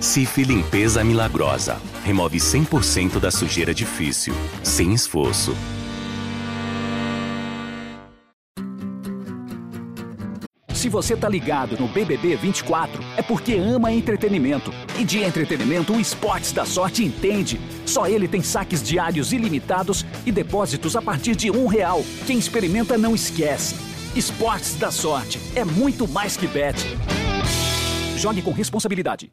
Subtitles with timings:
[0.00, 1.80] Cif Limpeza Milagrosa.
[2.04, 5.56] Remove 100% da sujeira difícil, sem esforço.
[10.74, 14.70] Se você tá ligado no BBB 24, é porque ama entretenimento.
[14.98, 17.58] E de entretenimento, o Esportes da Sorte entende.
[17.86, 22.04] Só ele tem saques diários ilimitados e depósitos a partir de um real.
[22.26, 23.74] Quem experimenta não esquece.
[24.14, 26.76] Esportes da Sorte é muito mais que bet.
[28.16, 29.32] Jogue com responsabilidade.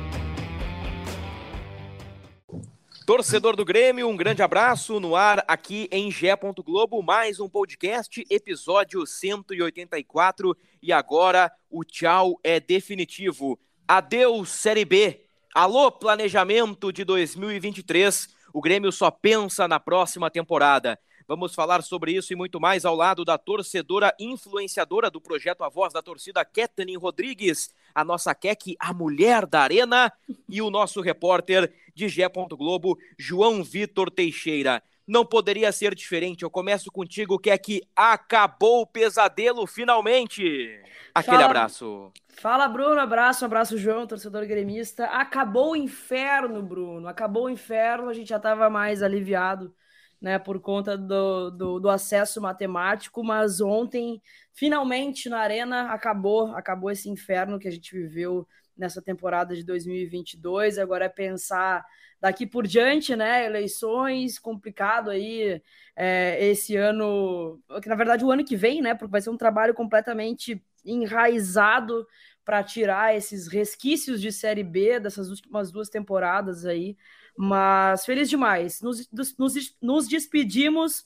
[3.05, 6.37] Torcedor do Grêmio, um grande abraço no ar aqui em Gé.
[6.63, 10.55] Globo, mais um podcast, episódio 184.
[10.83, 13.59] E agora o tchau é definitivo.
[13.87, 15.25] Adeus, Série B.
[15.53, 18.29] Alô, planejamento de 2023.
[18.53, 20.99] O Grêmio só pensa na próxima temporada.
[21.31, 25.69] Vamos falar sobre isso e muito mais ao lado da torcedora influenciadora do projeto A
[25.69, 30.11] Voz da Torcida, Kathleen Rodrigues, a nossa Kek, a mulher da arena,
[30.49, 32.27] e o nosso repórter de Gé.
[32.27, 34.83] Globo, João Vitor Teixeira.
[35.07, 36.43] Não poderia ser diferente.
[36.43, 37.81] Eu começo contigo, Kek.
[37.95, 40.81] Acabou o pesadelo, finalmente.
[41.15, 41.45] Aquele Fala.
[41.45, 42.11] abraço.
[42.27, 42.99] Fala, Bruno.
[42.99, 45.05] Abraço, abraço, João, torcedor gremista.
[45.05, 47.07] Acabou o inferno, Bruno.
[47.07, 48.09] Acabou o inferno.
[48.09, 49.73] A gente já estava mais aliviado,
[50.21, 53.23] né, por conta do, do, do acesso matemático.
[53.23, 54.21] Mas ontem,
[54.53, 60.77] finalmente, na Arena, acabou, acabou esse inferno que a gente viveu nessa temporada de 2022.
[60.77, 61.83] Agora é pensar
[62.19, 63.45] daqui por diante, né?
[63.45, 65.61] Eleições, complicado aí
[65.95, 68.93] é, esse ano, que na verdade o ano que vem, né?
[68.93, 72.05] Porque vai ser um trabalho completamente enraizado
[72.45, 76.95] para tirar esses resquícios de Série B dessas últimas duas temporadas aí.
[77.43, 78.81] Mas feliz demais.
[78.81, 79.35] Nos, nos,
[79.81, 81.03] nos despedimos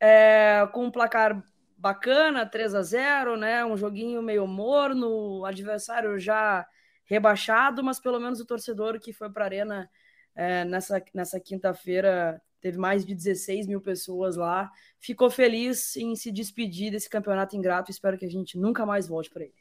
[0.00, 1.40] é, com um placar
[1.78, 3.64] bacana, 3 a 0 né?
[3.64, 6.66] Um joguinho meio morno, adversário já
[7.04, 9.90] rebaixado, mas pelo menos o torcedor que foi para a Arena
[10.34, 14.68] é, nessa, nessa quinta-feira teve mais de 16 mil pessoas lá.
[14.98, 17.92] Ficou feliz em se despedir desse campeonato ingrato.
[17.92, 19.54] Espero que a gente nunca mais volte para ele.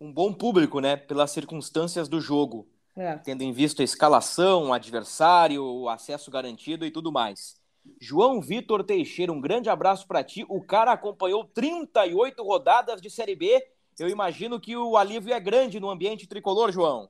[0.00, 0.96] Um bom público, né?
[0.96, 2.66] Pelas circunstâncias do jogo.
[2.96, 3.16] É.
[3.18, 7.58] Tendo em vista a escalação, o adversário, o acesso garantido e tudo mais.
[8.00, 10.44] João Vitor Teixeira, um grande abraço para ti.
[10.48, 13.62] O cara acompanhou 38 rodadas de Série B.
[13.98, 17.08] Eu imagino que o alívio é grande no ambiente tricolor, João.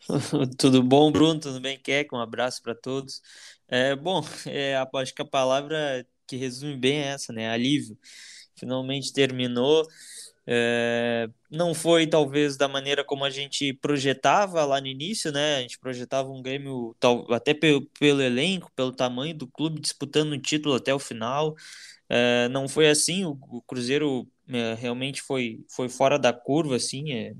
[0.58, 1.40] Tudo bom, Bruno?
[1.40, 2.14] Tudo bem, Keck?
[2.14, 3.22] Um abraço para todos.
[3.68, 7.50] É, bom, é, acho que a palavra que resume bem é essa, né?
[7.50, 7.98] Alívio.
[8.56, 9.86] Finalmente terminou.
[10.46, 15.56] É, não foi talvez da maneira como a gente projetava lá no início, né?
[15.56, 20.32] A gente projetava um Grêmio tal, até pelo, pelo elenco, pelo tamanho do clube disputando
[20.32, 21.54] o um título até o final.
[22.08, 23.24] É, não foi assim.
[23.24, 27.12] O, o Cruzeiro é, realmente foi, foi fora da curva, assim.
[27.12, 27.34] É,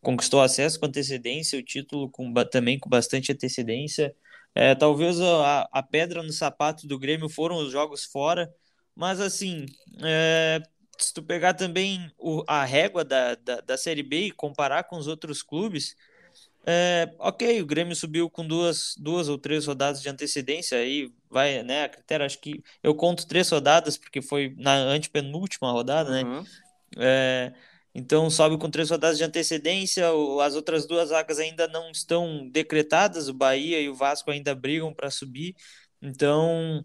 [0.00, 4.14] conquistou acesso com antecedência, o título com, também com bastante antecedência.
[4.54, 8.50] É, talvez a, a pedra no sapato do Grêmio foram os jogos fora,
[8.94, 9.66] mas assim,
[10.02, 10.62] é,
[11.04, 14.96] se tu pegar também o, a régua da, da, da Série B e comparar com
[14.96, 15.96] os outros clubes,
[16.68, 21.62] é, ok, o Grêmio subiu com duas, duas ou três rodadas de antecedência, aí vai,
[21.62, 26.24] né, a critério, acho que eu conto três rodadas, porque foi na antepenúltima rodada, né,
[26.24, 26.44] Uhum.
[26.98, 27.52] é,
[27.94, 30.06] então sobe com três rodadas de antecedência,
[30.44, 34.92] as outras duas vagas ainda não estão decretadas, o Bahia e o Vasco ainda brigam
[34.92, 35.54] para subir,
[36.02, 36.84] então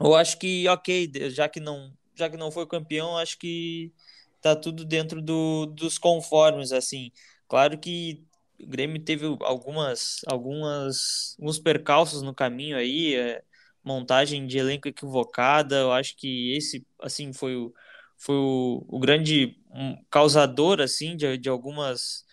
[0.00, 3.92] eu acho que, ok, já que não, já que não foi campeão, acho que
[4.40, 7.10] tá tudo dentro do, dos conformes, assim.
[7.48, 8.24] Claro que
[8.60, 13.42] o Grêmio teve algumas, algumas, alguns percalços no caminho aí, é,
[13.82, 15.76] montagem de elenco equivocada.
[15.76, 17.72] Eu acho que esse, assim, foi o,
[18.18, 22.24] foi o, o grande um, causador, assim, de, de algumas,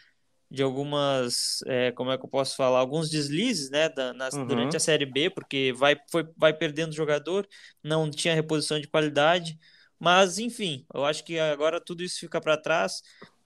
[0.52, 4.46] de algumas, é, como é que eu posso falar, alguns deslizes, né, da, nas, Uhum.
[4.46, 7.48] durante a Série B, porque vai, foi, vai perdendo jogador,
[7.84, 9.58] não tinha reposição de qualidade.
[10.00, 13.02] Mas, enfim, eu acho que agora tudo isso fica para trás.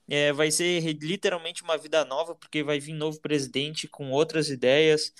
[0.08, 5.12] É, vai ser literalmente uma vida nova, porque vai vir novo presidente com outras ideias,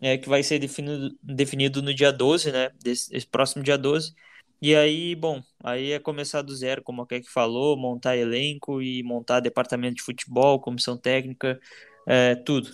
[0.00, 2.70] é, que vai ser definido, definido no dia 12, né?
[2.82, 4.14] Desse, esse próximo dia 12.
[4.62, 9.02] E aí, bom, aí é começar do zero, como a Keck falou, montar elenco e
[9.02, 11.60] montar departamento de futebol, comissão técnica,
[12.06, 12.70] é, tudo.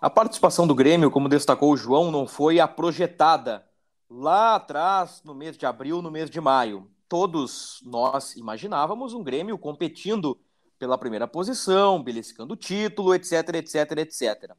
[0.00, 3.64] A participação do Grêmio, como destacou o João, não foi a projetada
[4.10, 6.90] lá atrás, no mês de abril, no mês de maio.
[7.08, 10.38] Todos nós imaginávamos um Grêmio competindo
[10.78, 14.52] pela primeira posição, beliscando o título, etc, etc, etc.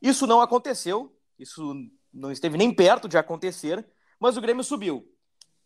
[0.00, 1.74] Isso não aconteceu, isso
[2.12, 3.84] não esteve nem perto de acontecer,
[4.20, 5.11] mas o Grêmio subiu.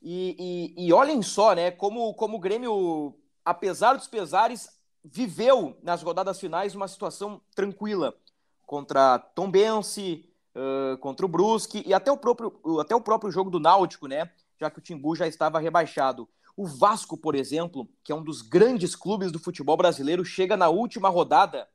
[0.03, 3.15] E, e, e olhem só, né, como, como o Grêmio,
[3.45, 4.69] apesar dos pesares,
[5.05, 8.15] viveu nas rodadas finais uma situação tranquila
[8.65, 13.51] contra Tom Bense, uh, contra o Brusque e até o, próprio, até o próprio jogo
[13.51, 14.31] do Náutico, né?
[14.61, 16.29] Já que o Timbu já estava rebaixado.
[16.57, 20.69] O Vasco, por exemplo, que é um dos grandes clubes do futebol brasileiro, chega na
[20.69, 21.69] última rodada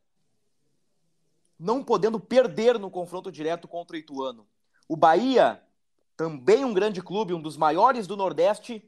[1.62, 4.47] não podendo perder no confronto direto contra o Ituano.
[4.89, 5.62] O Bahia,
[6.21, 8.88] também um grande clube, um dos maiores do Nordeste,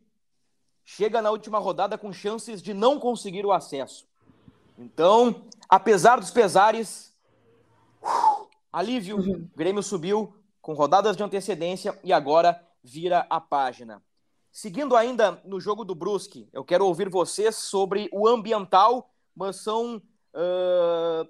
[0.85, 4.07] chega na última rodada com chances de não conseguir o acesso.
[4.77, 7.12] Então, apesar dos pesares,
[8.71, 9.50] Alívio, uhum.
[9.56, 14.03] Grêmio subiu com rodadas de antecedência e agora vira a página.
[14.51, 19.97] Seguindo ainda no jogo do Brusque, eu quero ouvir vocês sobre o ambiental, mas são
[19.97, 21.27] uh,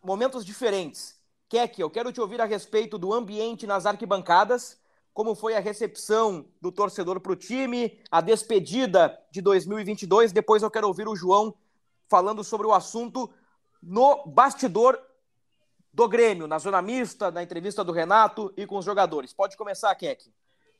[0.00, 1.20] momentos diferentes.
[1.48, 4.83] Keck, eu quero te ouvir a respeito do ambiente nas arquibancadas,
[5.14, 10.32] como foi a recepção do torcedor para o time, a despedida de 2022.
[10.32, 11.54] Depois eu quero ouvir o João
[12.08, 13.32] falando sobre o assunto
[13.80, 14.98] no bastidor
[15.92, 19.32] do Grêmio, na zona mista, na entrevista do Renato e com os jogadores.
[19.32, 20.32] Pode começar, Keck.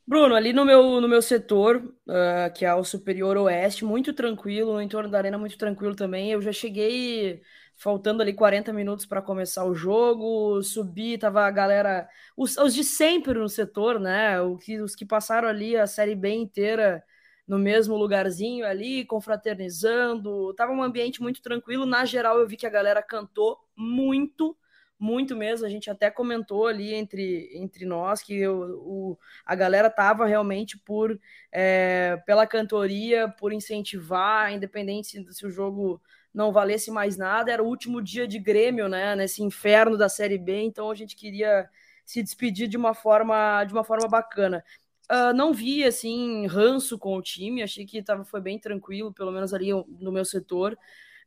[0.04, 4.74] Bruno, ali no meu, no meu setor, uh, que é o Superior Oeste, muito tranquilo,
[4.74, 6.32] no entorno da arena muito tranquilo também.
[6.32, 7.40] Eu já cheguei
[7.76, 12.84] faltando ali 40 minutos para começar o jogo, subi, tava a galera, os, os de
[12.84, 14.40] sempre no setor, né?
[14.40, 17.04] O que, os que passaram ali a Série B inteira
[17.46, 20.54] no mesmo lugarzinho ali, confraternizando.
[20.54, 21.84] Tava um ambiente muito tranquilo.
[21.86, 24.56] Na geral, eu vi que a galera cantou muito
[24.98, 25.66] muito mesmo.
[25.66, 30.78] A gente até comentou ali entre, entre nós que o, o a galera tava realmente
[30.78, 31.18] por
[31.52, 36.00] é, pela cantoria, por incentivar, independente se, se, o jogo
[36.34, 37.52] não valesse mais nada.
[37.52, 39.14] Era o último dia de Grêmio, né?
[39.14, 41.68] Nesse inferno da Série B, então a gente queria
[42.04, 44.64] se despedir de uma forma de uma forma bacana.
[45.10, 49.30] Uh, não vi assim ranço com o time, achei que tava, foi bem tranquilo, pelo
[49.30, 50.76] menos ali no meu setor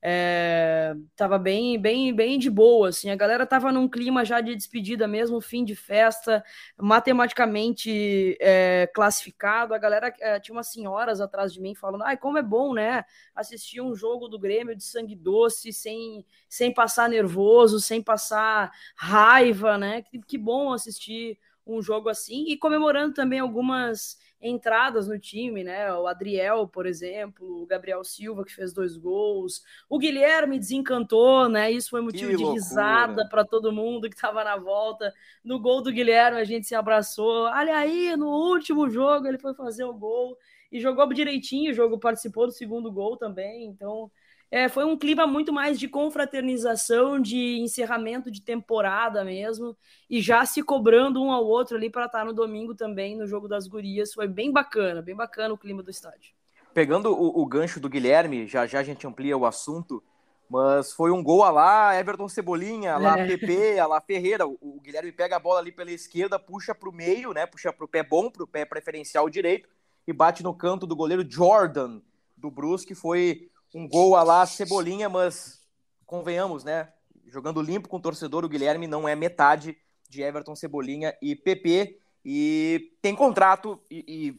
[0.02, 4.56] é, tava bem, bem, bem de boa, assim, a galera tava num clima já de
[4.56, 6.44] despedida mesmo, fim de festa,
[6.78, 12.38] matematicamente é, classificado, a galera, é, tinha umas senhoras atrás de mim falando, ai, como
[12.38, 13.04] é bom, né,
[13.36, 19.78] assistir um jogo do Grêmio de sangue doce, sem, sem passar nervoso, sem passar raiva,
[19.78, 25.64] né, que, que bom assistir um jogo assim, e comemorando também algumas entradas no time,
[25.64, 25.92] né?
[25.94, 31.72] O Adriel, por exemplo, o Gabriel Silva, que fez dois gols, o Guilherme desencantou, né?
[31.72, 32.54] Isso foi motivo que de loucura.
[32.54, 35.14] risada para todo mundo que estava na volta.
[35.44, 37.46] No gol do Guilherme, a gente se abraçou.
[37.46, 40.38] Olha aí, no último jogo ele foi fazer o gol
[40.72, 44.12] e jogou direitinho, o jogo participou do segundo gol também, então
[44.50, 49.76] é, foi um clima muito mais de confraternização, de encerramento de temporada mesmo,
[50.10, 53.28] e já se cobrando um ao outro ali para estar tá no domingo também no
[53.28, 54.14] jogo das gurias.
[54.14, 56.34] Foi bem bacana, bem bacana o clima do estádio.
[56.74, 60.02] Pegando o, o gancho do Guilherme, já já a gente amplia o assunto,
[60.50, 63.28] mas foi um gol a lá Everton Cebolinha, a lá é.
[63.28, 64.48] PP, a lá Ferreira.
[64.48, 67.46] O, o, Guilherme pega a bola ali pela esquerda, puxa para o meio, né?
[67.46, 69.68] Puxa para o pé bom, para o pé preferencial direito
[70.08, 72.00] e bate no canto do goleiro Jordan
[72.38, 72.96] do Brusque.
[72.96, 75.62] Foi um gol a lá Cebolinha, mas
[76.06, 76.92] convenhamos, né?
[77.28, 79.78] Jogando limpo com o torcedor, o Guilherme não é metade
[80.10, 82.00] de Everton Cebolinha e PP.
[82.24, 84.36] E tem contrato e, e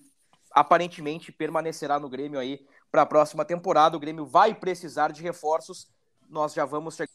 [0.53, 3.97] aparentemente permanecerá no Grêmio aí para a próxima temporada.
[3.97, 5.89] O Grêmio vai precisar de reforços.
[6.29, 7.13] Nós já vamos chegar.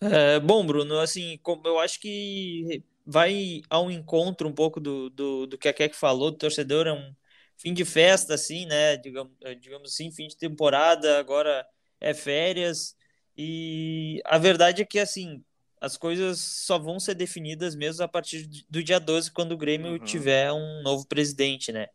[0.00, 5.58] É, bom, Bruno, assim, eu acho que vai ao encontro um pouco do, do, do
[5.58, 7.14] que a Keck falou, do torcedor é um,
[7.60, 8.96] fim de festa, assim, né?
[8.96, 11.66] Digamos, eh, digamos assim, fim de temporada, agora
[12.00, 12.96] é férias.
[13.36, 15.44] E a verdade é que, assim,
[15.80, 19.92] as coisas só vão ser definidas mesmo a partir do dia 12, quando o Grêmio
[19.92, 19.98] uhum.
[19.98, 21.88] tiver um novo presidente, né?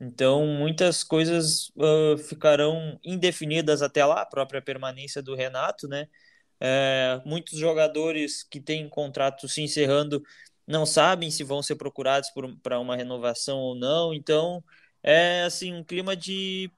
[0.00, 6.08] Então, muitas coisas uh, ficarão indefinidas até lá, a própria permanência do Renato, né?
[6.58, 10.22] É, muitos jogadores que têm contrato se encerrando
[10.66, 12.30] não sabem se vão ser procurados
[12.62, 14.12] para uma renovação ou não.
[14.12, 14.62] Então,
[15.02, 16.70] é assim um clima de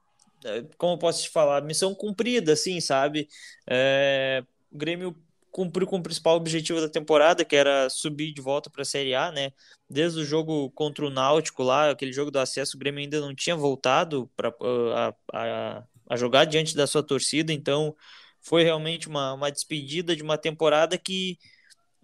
[0.45, 3.29] é, como eu posso te falar, missão cumprida, assim, sabe?
[3.69, 5.17] É, o Grêmio
[5.51, 9.15] cumpriu com o principal objetivo da temporada, que era subir de volta para a Série
[9.15, 9.53] A, né?
[9.91, 13.35] Desde o jogo contra o Náutico lá, aquele jogo do acesso, o Grêmio ainda não
[13.35, 17.97] tinha voltado para a, a, a, jogar diante da sua torcida, então
[18.41, 21.39] foi realmente uma, uma despedida de uma temporada que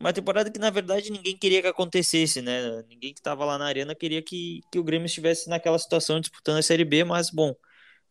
[0.04, 2.82] uma temporada que na verdade ninguém queria que acontecesse, né?
[2.88, 6.58] Ninguém que estava lá na arena queria que, que o Grêmio estivesse naquela situação disputando
[6.58, 7.54] a Série B, mas bom,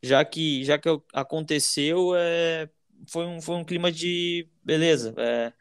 [0.04, 2.70] já que já que aconteceu, é,
[3.10, 5.14] foi um, foi um clima de beleza.
[5.18, 5.54] É,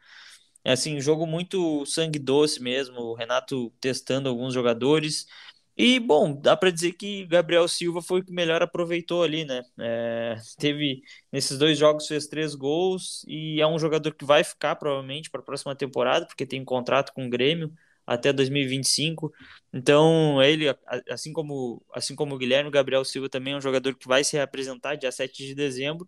[0.65, 3.01] é assim, jogo muito sangue doce mesmo.
[3.01, 5.27] O Renato testando alguns jogadores.
[5.77, 9.63] E, bom, dá para dizer que Gabriel Silva foi o que melhor aproveitou ali, né?
[9.79, 11.03] É, teve,
[11.33, 15.41] nesses dois jogos, fez três gols e é um jogador que vai ficar provavelmente para
[15.41, 17.73] a próxima temporada, porque tem contrato com o Grêmio
[18.07, 19.33] até 2025.
[19.73, 20.67] Então, ele,
[21.11, 24.37] assim como, assim como o Guilherme, Gabriel Silva também é um jogador que vai se
[24.37, 26.07] reapresentar dia 7 de dezembro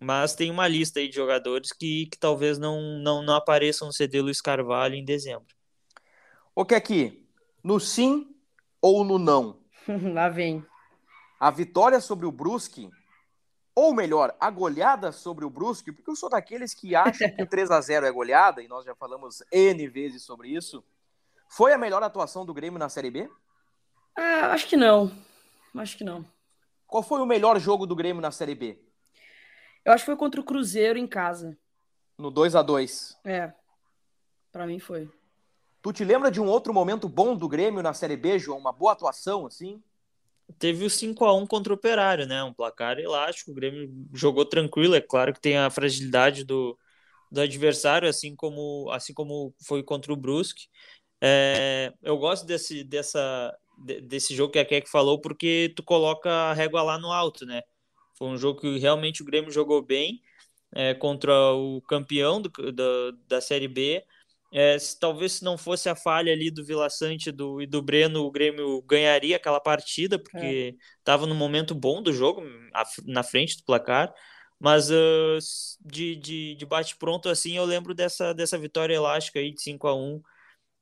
[0.00, 3.92] mas tem uma lista aí de jogadores que, que talvez não, não, não apareçam no
[3.92, 5.54] CD Luiz Carvalho em dezembro.
[6.54, 7.28] O que aqui?
[7.62, 8.34] No sim
[8.80, 9.58] ou no não?
[10.14, 10.64] Lá vem.
[11.38, 12.90] A vitória sobre o Brusque,
[13.74, 17.46] ou melhor, a goleada sobre o Brusque, porque eu sou daqueles que acham que o
[17.48, 20.84] 3 a 0 é goleada, e nós já falamos N vezes sobre isso.
[21.48, 23.28] Foi a melhor atuação do Grêmio na Série B?
[24.16, 25.10] Ah, acho que não.
[25.76, 26.24] Acho que não.
[26.86, 28.78] Qual foi o melhor jogo do Grêmio na Série B?
[29.84, 31.56] Eu acho que foi contra o Cruzeiro em casa.
[32.18, 33.52] No 2 a 2 É.
[34.52, 35.10] Para mim foi.
[35.82, 38.58] Tu te lembra de um outro momento bom do Grêmio na Série B, João?
[38.58, 39.82] Uma boa atuação, assim?
[40.58, 42.42] Teve o 5 a 1 contra o Operário, né?
[42.42, 43.50] Um placar elástico.
[43.50, 44.94] O Grêmio jogou tranquilo.
[44.94, 46.78] É claro que tem a fragilidade do,
[47.30, 50.68] do adversário, assim como, assim como foi contra o Brusque.
[51.20, 53.56] É, eu gosto desse, dessa,
[54.02, 57.62] desse jogo que a Keck falou, porque tu coloca a régua lá no alto, né?
[58.18, 60.20] Foi um jogo que realmente o Grêmio jogou bem
[60.74, 62.84] é, contra o campeão do, da,
[63.28, 64.04] da Série B.
[64.52, 67.80] É, se, talvez se não fosse a falha ali do Vila Sante do, e do
[67.80, 71.28] Breno, o Grêmio ganharia aquela partida, porque estava é.
[71.28, 72.42] no momento bom do jogo,
[73.04, 74.12] na frente do placar.
[74.58, 75.38] Mas uh,
[75.80, 79.94] de, de, de bate-pronto, assim, eu lembro dessa, dessa vitória elástica aí de 5 a
[79.94, 80.20] 1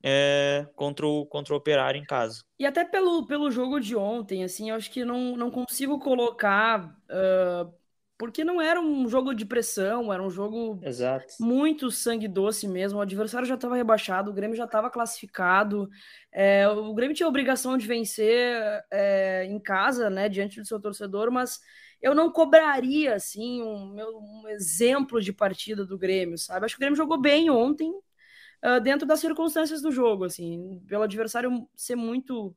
[0.03, 2.43] é, contra, o, contra o Operário em casa.
[2.59, 6.97] E até pelo, pelo jogo de ontem, assim, eu acho que não, não consigo colocar.
[7.09, 7.78] Uh,
[8.19, 11.35] porque não era um jogo de pressão, era um jogo Exato.
[11.39, 12.99] muito sangue doce mesmo.
[12.99, 15.89] O adversário já estava rebaixado, o Grêmio já estava classificado.
[16.33, 18.61] É, o Grêmio tinha a obrigação de vencer
[18.91, 21.61] é, em casa, né, diante do seu torcedor, mas
[22.03, 26.67] eu não cobraria assim um, um exemplo de partida do Grêmio, sabe?
[26.67, 31.05] Acho que o Grêmio jogou bem ontem, uh, dentro das circunstâncias do jogo, assim, pelo
[31.05, 32.55] adversário ser muito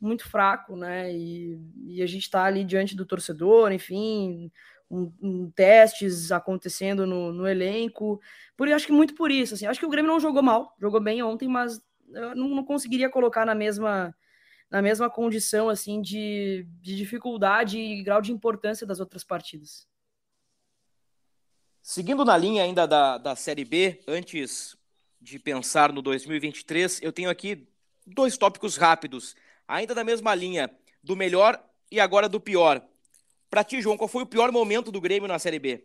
[0.00, 1.14] muito fraco, né?
[1.14, 4.50] E, e a gente está ali diante do torcedor, enfim,
[4.92, 8.20] um, um, testes acontecendo no, no elenco.
[8.56, 11.00] Por acho que muito por isso, assim, acho que o Grêmio não jogou mal, jogou
[11.00, 14.14] bem ontem, mas não, não conseguiria colocar na mesma
[14.70, 19.86] na mesma condição assim de, de dificuldade e grau de importância das outras partidas.
[21.82, 24.74] Seguindo na linha ainda da, da Série B, antes
[25.20, 27.68] de pensar no 2023, eu tenho aqui
[28.06, 29.36] dois tópicos rápidos,
[29.68, 30.70] ainda da mesma linha,
[31.02, 32.82] do melhor e agora do pior.
[33.52, 35.84] Para ti, João, qual foi o pior momento do Grêmio na Série B?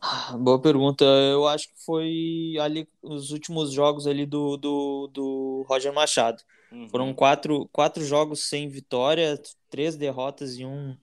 [0.00, 1.04] Ah, boa pergunta.
[1.04, 6.40] Eu acho que foi ali os últimos jogos ali do, do, do Roger Machado.
[6.70, 6.88] Uhum.
[6.88, 9.36] Foram quatro, quatro jogos sem vitória,
[9.68, 10.96] três derrotas e um,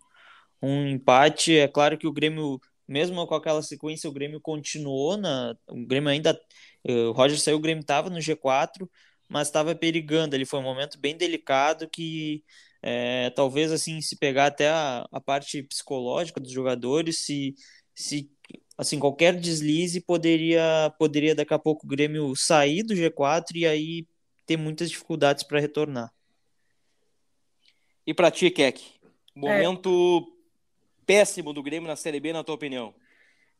[0.61, 1.57] um empate.
[1.57, 5.57] É claro que o Grêmio, mesmo com aquela sequência, o Grêmio continuou na.
[5.67, 6.39] O Grêmio ainda
[6.87, 8.89] o Roger saiu, o Grêmio estava no G4,
[9.27, 10.37] mas estava perigando.
[10.37, 12.45] Ele foi um momento bem delicado que
[12.81, 17.53] é, talvez assim se pegar até a, a, parte psicológica dos jogadores, se,
[17.93, 18.31] se
[18.77, 24.07] assim qualquer deslize poderia poderia daqui a pouco o Grêmio sair do G4 e aí
[24.45, 26.11] ter muitas dificuldades para retornar.
[28.05, 28.81] E para ti, Keck,
[29.35, 31.05] momento é.
[31.05, 32.93] péssimo do Grêmio na Série B, na tua opinião?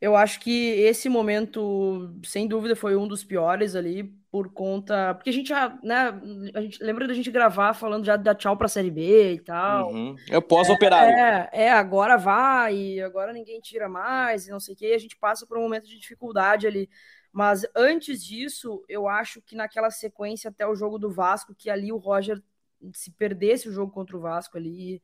[0.01, 5.13] Eu acho que esse momento, sem dúvida, foi um dos piores ali, por conta.
[5.13, 6.20] Porque a gente já, né?
[6.55, 9.91] A gente lembra da gente gravar falando já da tchau pra Série B e tal.
[9.91, 10.15] Uhum.
[10.27, 11.13] É o pós-operário.
[11.13, 14.96] É, é, é, agora vai, agora ninguém tira mais, e não sei o quê, e
[14.96, 16.89] a gente passa por um momento de dificuldade ali.
[17.31, 21.91] Mas antes disso, eu acho que naquela sequência até o jogo do Vasco, que ali
[21.91, 22.41] o Roger,
[22.91, 25.00] se perdesse o jogo contra o Vasco ali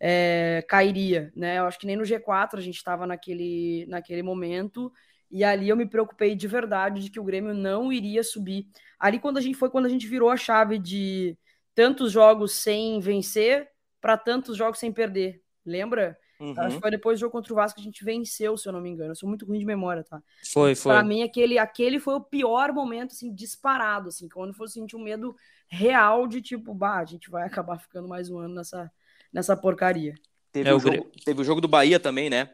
[0.00, 1.58] é, cairia, né?
[1.58, 4.92] Eu acho que nem no G4 a gente estava naquele, naquele momento
[5.30, 8.68] e ali eu me preocupei de verdade de que o Grêmio não iria subir.
[8.98, 11.36] Ali quando a gente foi quando a gente virou a chave de
[11.74, 13.68] tantos jogos sem vencer
[14.00, 15.42] para tantos jogos sem perder.
[15.66, 16.16] Lembra?
[16.38, 16.54] Uhum.
[16.58, 18.72] Acho que foi depois do jogo contra o Vasco que a gente venceu, se eu
[18.72, 19.12] não me engano.
[19.12, 20.22] Eu sou muito ruim de memória, tá?
[20.52, 20.92] Foi, foi.
[20.92, 25.02] Pra mim, aquele, aquele foi o pior momento, assim, disparado, assim, quando eu sentir um
[25.02, 25.34] medo
[25.68, 28.90] real de tipo, bah, a gente vai acabar ficando mais um ano nessa,
[29.34, 30.14] nessa porcaria.
[30.52, 32.50] Teve, é, o jogo, teve o jogo do Bahia também, né?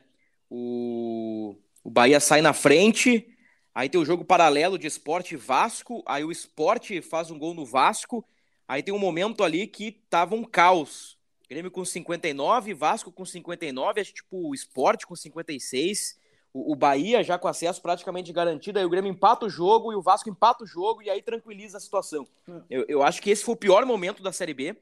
[0.49, 3.29] O, o Bahia sai na frente,
[3.75, 7.67] aí tem o jogo paralelo de esporte Vasco, aí o esporte faz um gol no
[7.67, 8.25] Vasco,
[8.67, 11.19] aí tem um momento ali que tava um caos.
[11.49, 16.19] Grêmio com 59, Vasco com 59, acho tipo o esporte com 56.
[16.55, 19.97] O, o Bahia já com acesso praticamente garantido, aí o Grêmio empata o jogo e
[19.97, 22.27] o Vasco empata o jogo e aí tranquiliza a situação.
[22.49, 22.63] Hum.
[22.71, 24.77] Eu, eu acho que esse foi o pior momento da Série B.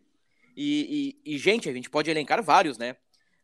[0.61, 2.97] E, e, e gente, a gente pode elencar vários, né?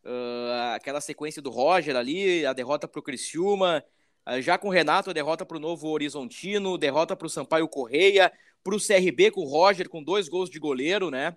[0.05, 3.85] Uh, aquela sequência do Roger ali, a derrota para o Criciúma,
[4.29, 7.69] uh, já com o Renato, a derrota para o Novo Horizontino, derrota para o Sampaio
[7.69, 8.33] Correia,
[8.65, 11.37] para o CRB com o Roger com dois gols de goleiro, né?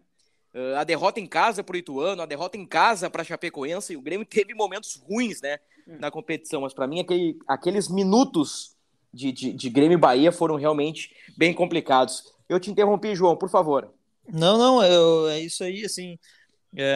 [0.52, 3.94] Uh, a derrota em casa para o Ituano, a derrota em casa para a Chapecoense,
[3.94, 5.98] e o Grêmio teve momentos ruins, né, hum.
[6.00, 8.76] na competição, mas para mim aquele, aqueles minutos
[9.14, 12.34] de, de, de Grêmio e Bahia foram realmente bem complicados.
[12.50, 13.94] Eu te interrompi, João, por favor.
[14.30, 16.18] Não, não, eu, é isso aí, assim,
[16.76, 16.96] é,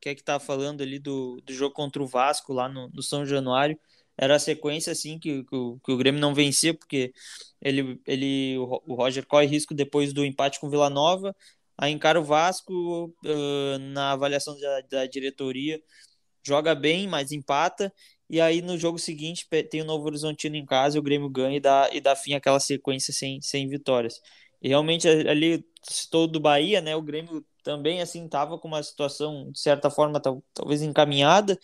[0.00, 3.02] que é que tá falando ali do, do jogo contra o Vasco lá no, no
[3.02, 3.78] São Januário,
[4.16, 7.12] era a sequência, assim, que, que, o, que o Grêmio não vencia, porque
[7.60, 11.34] ele, ele, o Roger corre risco depois do empate com o Vila Nova,
[11.76, 15.82] Aí encara o Vasco uh, na avaliação da, da, diretoria,
[16.46, 17.92] joga bem, mas empata.
[18.30, 21.60] E aí no jogo seguinte tem o Novo Horizontino em casa, o Grêmio ganha e
[21.60, 24.20] dá, e dá fim àquela sequência sem, sem vitórias.
[24.62, 26.94] E realmente ali, citou do Bahia, né?
[26.94, 30.20] O Grêmio também assim tava com uma situação de certa forma
[30.54, 31.58] talvez encaminhada,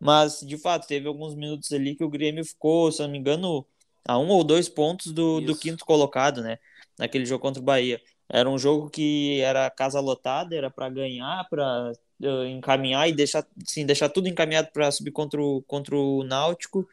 [0.00, 3.66] mas de fato teve alguns minutos ali que o Grêmio ficou, se não me engano,
[4.06, 6.58] a um ou dois pontos do, do quinto colocado, né?
[6.98, 8.00] Naquele jogo contra o Bahia.
[8.28, 11.92] Era um jogo que era casa lotada, era para ganhar, para
[12.22, 16.24] uh, eh, encaminhar e deixar, sim, deixar tudo encaminhado para subir contra o, contra o
[16.24, 16.88] Náutico.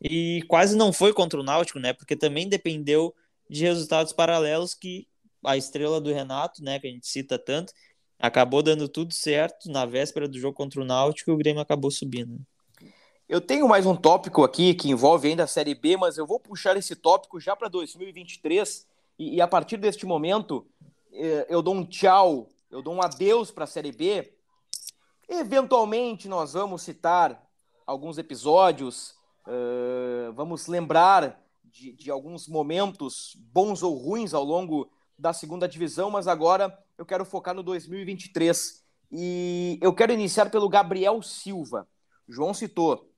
[0.00, 1.92] E quase não foi contra o Náutico, né?
[1.92, 3.14] Porque também dependeu
[3.48, 5.06] de resultados paralelos que
[5.44, 7.72] a estrela do Renato, né, que a gente cita tanto,
[8.18, 11.90] acabou dando tudo certo na véspera do jogo contra o Náutico e o Grêmio acabou
[11.90, 12.40] subindo.
[13.28, 16.38] Eu tenho mais um tópico aqui que envolve ainda a Série B, mas eu vou
[16.38, 18.86] puxar esse tópico já para 2023
[19.18, 20.66] e, e a partir deste momento,
[21.12, 24.32] eh, eu dou um tchau, eu dou um adeus para a Série B.
[25.28, 27.44] Eventualmente, nós vamos citar
[27.84, 29.14] alguns episódios,
[29.46, 31.40] uh, vamos lembrar
[31.76, 37.04] de, de, alguns momentos bons ou ruins ao longo da segunda divisão, mas agora eu
[37.04, 38.82] quero focar no 2023.
[39.12, 41.86] E eu quero iniciar pelo Gabriel Silva.
[42.26, 43.12] João citou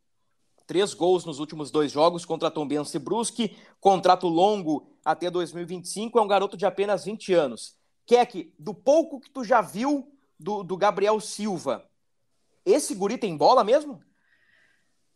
[0.67, 6.23] três gols nos últimos dois jogos contra Tombense e Brusque, contrato longo até 2025, é
[6.23, 7.75] um garoto de apenas 20 anos.
[8.05, 11.89] Keck, do pouco que tu já viu do, do Gabriel Silva,
[12.67, 14.03] esse guri tem bola mesmo?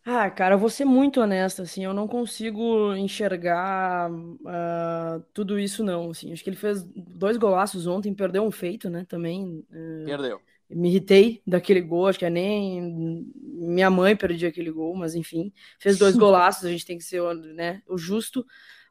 [0.04, 5.84] Ah, cara, eu vou ser muito honesto, assim, eu não consigo enxergar uh, tudo isso,
[5.84, 9.64] não, assim, acho que ele fez dois golaços ontem, perdeu um feito, né, também.
[9.70, 10.40] Uh, perdeu
[10.74, 15.52] me irritei daquele gol, acho que é nem minha mãe perdia aquele gol, mas enfim,
[15.78, 17.22] fez dois golaços, a gente tem que ser
[17.54, 18.44] né, o justo,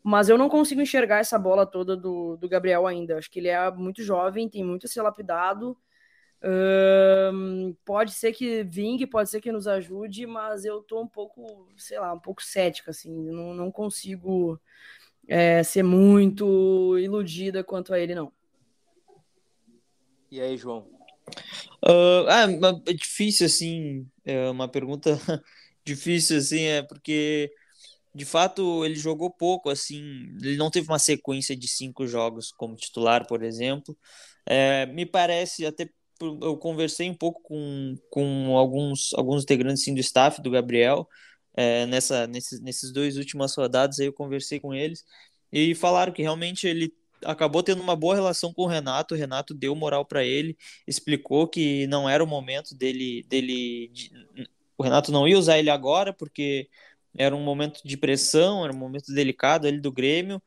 [0.03, 3.47] mas eu não consigo enxergar essa bola toda do, do Gabriel ainda, acho que ele
[3.47, 5.77] é muito jovem, tem muito a ser lapidado,
[7.85, 11.99] pode ser que vingue, pode ser que nos ajude, mas eu tô um pouco, sei
[11.99, 14.59] lá, um pouco cética, assim, não, não consigo
[15.27, 18.31] é, ser muito iludida quanto a ele, não.
[20.31, 20.87] E aí, João?
[21.85, 22.45] Uh, ah,
[22.87, 25.17] é difícil, assim, é uma pergunta
[25.85, 27.51] difícil, assim, é porque,
[28.13, 30.01] de fato, ele jogou pouco, assim,
[30.41, 33.97] ele não teve uma sequência de cinco jogos como titular, por exemplo.
[34.45, 35.89] É, me parece, até
[36.41, 41.07] eu conversei um pouco com, com alguns, alguns integrantes assim, do staff do Gabriel,
[41.55, 45.03] é, nessa, nesses, nesses dois últimas rodadas aí eu conversei com eles,
[45.51, 46.93] e falaram que realmente ele
[47.25, 49.13] acabou tendo uma boa relação com o Renato.
[49.13, 50.57] O Renato deu moral para ele,
[50.87, 54.11] explicou que não era o momento dele, dele de...
[54.77, 56.69] o Renato não ia usar ele agora porque
[57.17, 60.41] era um momento de pressão, era um momento delicado ali do Grêmio.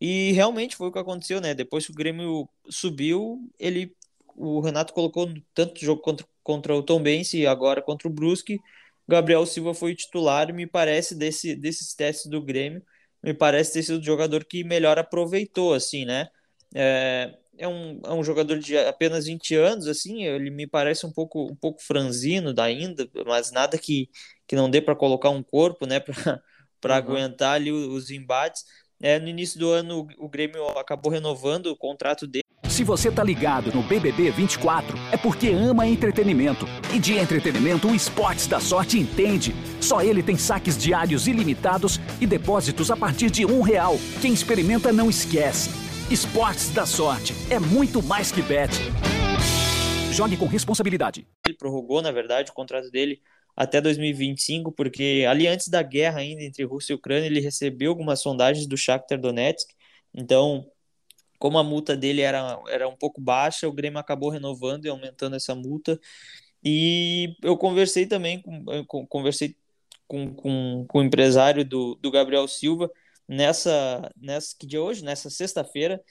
[0.00, 1.54] E realmente foi o que aconteceu, né?
[1.54, 3.94] Depois que o Grêmio subiu, ele
[4.38, 8.58] o Renato colocou tanto jogo contra, contra o Tom Bense e agora contra o Brusque.
[9.06, 12.82] Gabriel Silva foi titular, me parece, desse, desses testes do Grêmio
[13.22, 16.28] me parece ter sido o jogador que melhor aproveitou, assim, né?
[16.74, 21.12] É, é, um, é um jogador de apenas 20 anos, assim, ele me parece um
[21.12, 24.08] pouco, um pouco franzino ainda, mas nada que,
[24.46, 26.00] que não dê para colocar um corpo, né,
[26.80, 26.98] para uhum.
[26.98, 28.64] aguentar ali os embates.
[29.00, 32.44] É, no início do ano, o Grêmio acabou renovando o contrato dele
[32.78, 36.64] Se você tá ligado no BBB 24, é porque ama entretenimento.
[36.94, 39.52] E de entretenimento, o Esportes da Sorte entende.
[39.80, 43.96] Só ele tem saques diários ilimitados e depósitos a partir de um real.
[44.22, 45.70] Quem experimenta não esquece.
[46.08, 48.70] Esportes da Sorte é muito mais que bet.
[50.12, 51.26] Jogue com responsabilidade.
[51.48, 53.20] Ele prorrogou, na verdade, o contrato dele
[53.56, 58.22] até 2025, porque ali antes da guerra ainda entre Rússia e Ucrânia, ele recebeu algumas
[58.22, 59.68] sondagens do Shakhtar Donetsk.
[60.14, 60.64] Então,
[61.38, 65.36] como a multa dele era, era um pouco baixa, o Grêmio acabou renovando e aumentando
[65.36, 65.98] essa multa.
[66.64, 69.56] E eu conversei também com, conversei
[70.06, 72.90] com, com, com o empresário do, do Gabriel Silva
[73.28, 76.02] nessa, nessa que dia é hoje, nessa sexta-feira,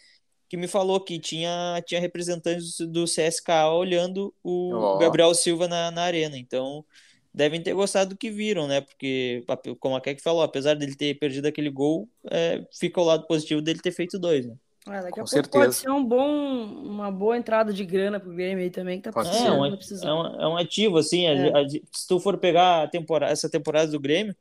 [0.48, 4.98] que me falou que tinha, tinha representantes do CSKA olhando o oh.
[4.98, 6.38] Gabriel Silva na, na arena.
[6.38, 6.86] Então,
[7.34, 8.82] devem ter gostado do que viram, né?
[8.82, 9.44] Porque,
[9.80, 13.62] como a Keck falou, apesar dele ter perdido aquele gol, é, fica o lado positivo
[13.62, 14.56] dele ter feito dois, né?
[14.90, 15.50] É, daqui Com a certeza.
[15.50, 16.28] pouco pode ser um bom,
[16.84, 19.48] uma boa entrada de grana pro Grêmio aí também, que tá precisando.
[19.48, 21.52] É, um, é, um, é um ativo, assim, é.
[21.52, 24.36] A, a, se tu for pegar a temporada, essa temporada do Grêmio,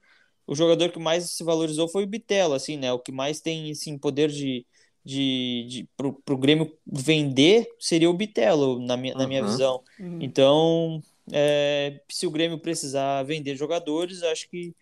[0.47, 2.93] o jogador que mais se valorizou foi o Bitelo, assim, né?
[2.93, 4.65] O que mais tem, assim, poder de,
[5.05, 9.21] de, de pro, pro Grêmio vender seria o Bitelo, na minha, uhum.
[9.21, 9.83] na minha visão.
[9.99, 10.19] Uhum.
[10.21, 14.75] Então, é, se o Grêmio precisar vender jogadores, acho que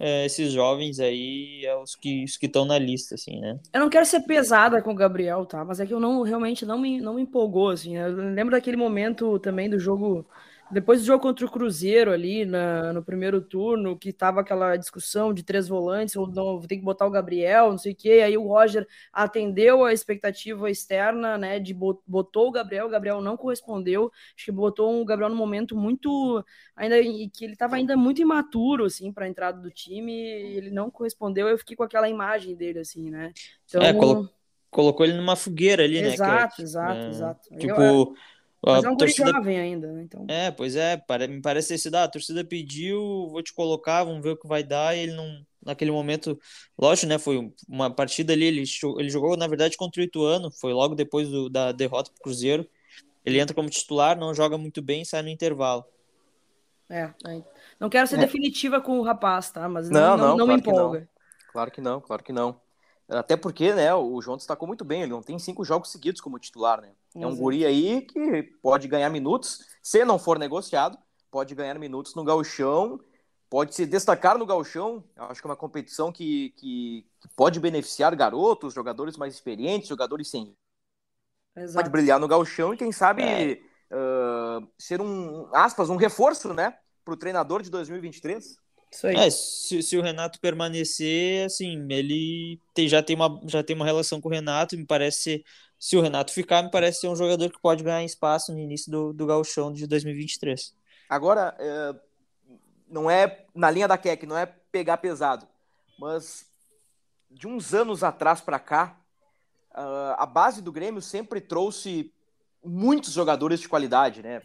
[0.00, 3.60] é, esses jovens aí é os que os que estão na lista, assim, né?
[3.70, 5.62] Eu não quero ser pesada com o Gabriel, tá?
[5.62, 7.98] Mas é que eu não realmente não me, não me empolgou, assim.
[7.98, 10.26] Eu lembro daquele momento também do jogo
[10.70, 15.34] depois do jogo contra o Cruzeiro ali na, no primeiro turno, que tava aquela discussão
[15.34, 18.36] de três volantes, ou não, tem que botar o Gabriel, não sei o quê, aí
[18.36, 24.10] o Roger atendeu a expectativa externa, né, de botou o Gabriel, o Gabriel não correspondeu,
[24.36, 26.44] acho que botou o Gabriel no momento muito,
[26.76, 30.90] ainda que ele tava ainda muito imaturo, assim, para a entrada do time, ele não
[30.90, 33.32] correspondeu, eu fiquei com aquela imagem dele, assim, né.
[33.66, 33.82] Então...
[33.82, 34.30] É, colo
[34.70, 36.36] colocou ele numa fogueira ali, exato, né?
[36.36, 37.56] Exato, exato, é, exato.
[37.58, 37.82] Tipo...
[37.82, 38.14] Eu,
[38.62, 39.32] mas é um torcida...
[39.32, 40.02] jovem ainda, né?
[40.02, 40.26] Então...
[40.28, 44.22] É, pois é, me parece ter sido, ah, a torcida pediu, vou te colocar, vamos
[44.22, 46.38] ver o que vai dar, e ele não, naquele momento,
[46.78, 48.64] lógico, né, foi uma partida ali, ele,
[48.98, 52.68] ele jogou, na verdade, contra o Ituano, foi logo depois do, da derrota pro Cruzeiro,
[53.24, 55.84] ele entra como titular, não joga muito bem, sai no intervalo.
[56.88, 57.12] É,
[57.78, 58.20] não quero ser é.
[58.20, 61.08] definitiva com o rapaz, tá, mas não, não, não, não claro me empolga.
[61.52, 62.60] Claro que não, claro que não.
[63.10, 66.38] Até porque, né, o João destacou muito bem, ele não tem cinco jogos seguidos como
[66.38, 66.92] titular, né?
[67.16, 70.96] É um guri aí que pode ganhar minutos, se não for negociado,
[71.28, 73.00] pode ganhar minutos no gauchão,
[73.48, 78.14] pode se destacar no gauchão, acho que é uma competição que, que, que pode beneficiar
[78.14, 80.56] garotos, jogadores mais experientes, jogadores sem...
[81.56, 81.82] Exato.
[81.82, 83.60] Pode brilhar no gauchão e quem sabe é.
[83.92, 88.56] uh, ser um, aspas, um reforço, né, para o treinador de 2023.
[88.90, 89.16] Isso aí.
[89.16, 93.84] É, se, se, o Renato permanecer, assim, ele tem, já, tem uma, já tem uma
[93.84, 95.44] relação com o Renato, me parece ser,
[95.78, 98.90] se o Renato ficar, me parece ser um jogador que pode ganhar espaço no início
[98.90, 100.74] do, do gauchão de 2023.
[101.08, 101.94] Agora, é,
[102.88, 105.46] não é, na linha da Keck, não é pegar pesado,
[105.98, 106.46] mas
[107.30, 108.96] de uns anos atrás para cá,
[109.72, 112.12] a base do Grêmio sempre trouxe
[112.64, 114.42] muitos jogadores de qualidade, né?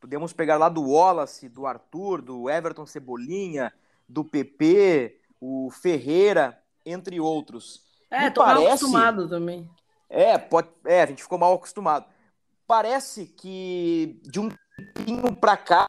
[0.00, 3.72] Podemos pegar lá do Wallace, do Arthur, do Everton Cebolinha,
[4.12, 7.80] do PP, o Ferreira, entre outros.
[8.10, 8.62] É, tô parece...
[8.62, 9.70] mal acostumado também.
[10.08, 10.68] É, pode...
[10.84, 12.04] é, a gente ficou mal acostumado.
[12.66, 14.50] Parece que de um
[14.94, 15.86] tempinho para cá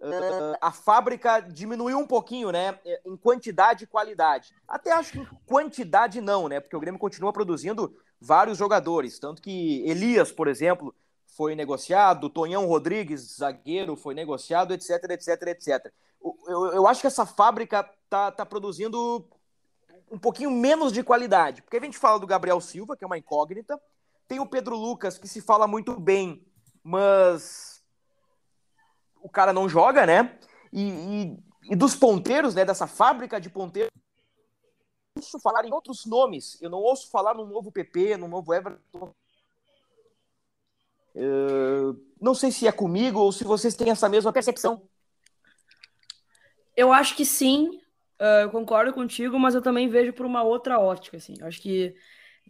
[0.00, 2.78] Uh, a fábrica diminuiu um pouquinho, né?
[3.04, 4.54] Em quantidade e qualidade.
[4.68, 6.60] Até acho que em quantidade não, né?
[6.60, 9.18] Porque o Grêmio continua produzindo vários jogadores.
[9.18, 10.94] Tanto que Elias, por exemplo,
[11.38, 17.24] foi negociado, Tonhão Rodrigues, zagueiro, foi negociado, etc, etc, etc eu, eu acho que essa
[17.24, 19.26] fábrica tá, tá produzindo
[20.10, 21.62] um pouquinho menos de qualidade.
[21.62, 23.80] Porque a gente fala do Gabriel Silva, que é uma incógnita,
[24.26, 26.46] tem o Pedro Lucas, que se fala muito bem,
[26.82, 27.82] mas
[29.22, 30.38] o cara não joga, né?
[30.72, 32.64] E, e, e dos ponteiros, né?
[32.64, 33.90] Dessa fábrica de ponteiros,
[35.16, 36.60] eu ouço falar em outros nomes.
[36.60, 39.14] Eu não ouço falar no novo PP, no novo Everton.
[41.18, 44.88] Uh, não sei se é comigo ou se vocês têm essa mesma percepção.
[46.76, 47.80] Eu acho que sim,
[48.20, 51.34] uh, eu concordo contigo, mas eu também vejo por uma outra ótica, assim.
[51.42, 51.92] Acho que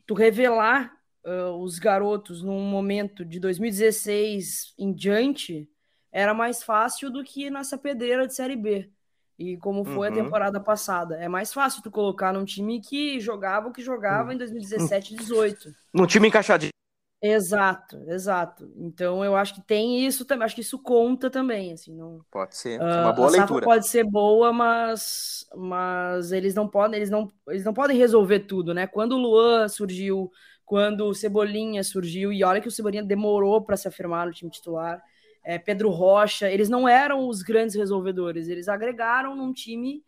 [0.07, 0.92] tu revelar
[1.24, 5.66] uh, os garotos num momento de 2016 em diante
[6.12, 8.90] era mais fácil do que nessa pedreira de Série B.
[9.38, 10.14] E como foi uhum.
[10.14, 11.16] a temporada passada.
[11.16, 14.35] É mais fácil tu colocar num time que jogava o que jogava uhum.
[14.35, 15.74] em 2017 e 2018.
[15.94, 16.72] Num time encaixadinho.
[17.20, 18.70] Exato, exato.
[18.76, 22.20] Então eu acho que tem isso também, acho que isso conta também, assim, não.
[22.31, 23.64] Pode ser, uh, uma boa a leitura.
[23.64, 28.72] pode ser boa, mas mas eles não podem, eles não, eles não podem resolver tudo,
[28.72, 28.87] né?
[28.87, 30.31] Quando o Luan surgiu,
[30.64, 34.50] quando o Cebolinha surgiu, e olha que o Cebolinha demorou para se afirmar no time
[34.50, 35.02] titular.
[35.42, 40.04] É, Pedro Rocha, eles não eram os grandes resolvedores, eles agregaram num time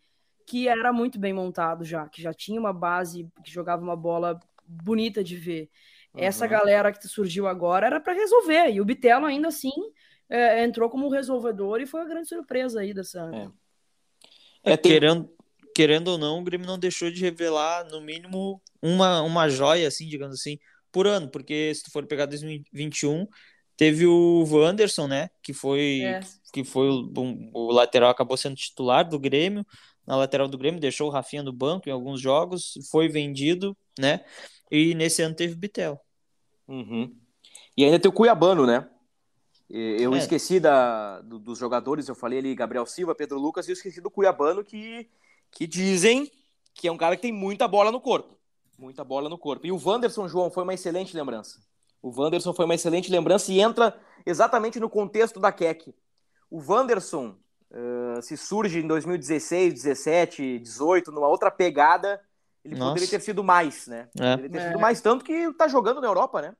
[0.47, 4.39] que era muito bem montado já, que já tinha uma base, que jogava uma bola
[4.67, 5.71] bonita de ver.
[6.15, 6.23] Uhum.
[6.23, 9.73] Essa galera que surgiu agora era para resolver, e o Bitelo ainda assim
[10.29, 13.31] é, entrou como resolvedor e foi a grande surpresa aí dessa.
[13.35, 14.73] É.
[14.73, 14.93] É, tem...
[14.93, 15.31] querendo,
[15.75, 20.07] querendo ou não, o Grêmio não deixou de revelar, no mínimo, uma, uma joia, assim,
[20.07, 20.59] digamos assim,
[20.93, 23.27] por ano, porque se tu for pegar 2021,
[23.77, 26.21] teve o Wanderson, né, que foi, é.
[26.53, 27.11] que foi o,
[27.55, 29.65] o, lateral, acabou sendo titular do Grêmio,
[30.11, 34.25] na lateral do Grêmio, deixou o Rafinha no banco em alguns jogos, foi vendido, né,
[34.69, 36.01] e nesse ano teve Bitel.
[36.67, 37.17] Uhum.
[37.77, 38.89] E ainda tem o Cuiabano, né?
[39.69, 40.19] Eu é.
[40.19, 44.01] esqueci da, do, dos jogadores, eu falei ali Gabriel Silva, Pedro Lucas, e eu esqueci
[44.01, 45.09] do Cuiabano, que
[45.51, 46.31] que dizem
[46.75, 48.39] que é um cara que tem muita bola no corpo.
[48.79, 49.67] Muita bola no corpo.
[49.67, 51.61] E o Wanderson, João, foi uma excelente lembrança.
[52.01, 55.95] O Wanderson foi uma excelente lembrança e entra exatamente no contexto da Keck.
[56.51, 57.37] O Wanderson
[57.71, 62.21] uh, se surge em 2016, 17, 18, numa outra pegada,
[62.65, 62.93] ele Nossa.
[62.93, 64.09] poderia ter sido mais, né?
[64.19, 64.37] É.
[64.37, 64.69] Poderia ter é.
[64.69, 66.55] sido mais, tanto que tá jogando na Europa, né?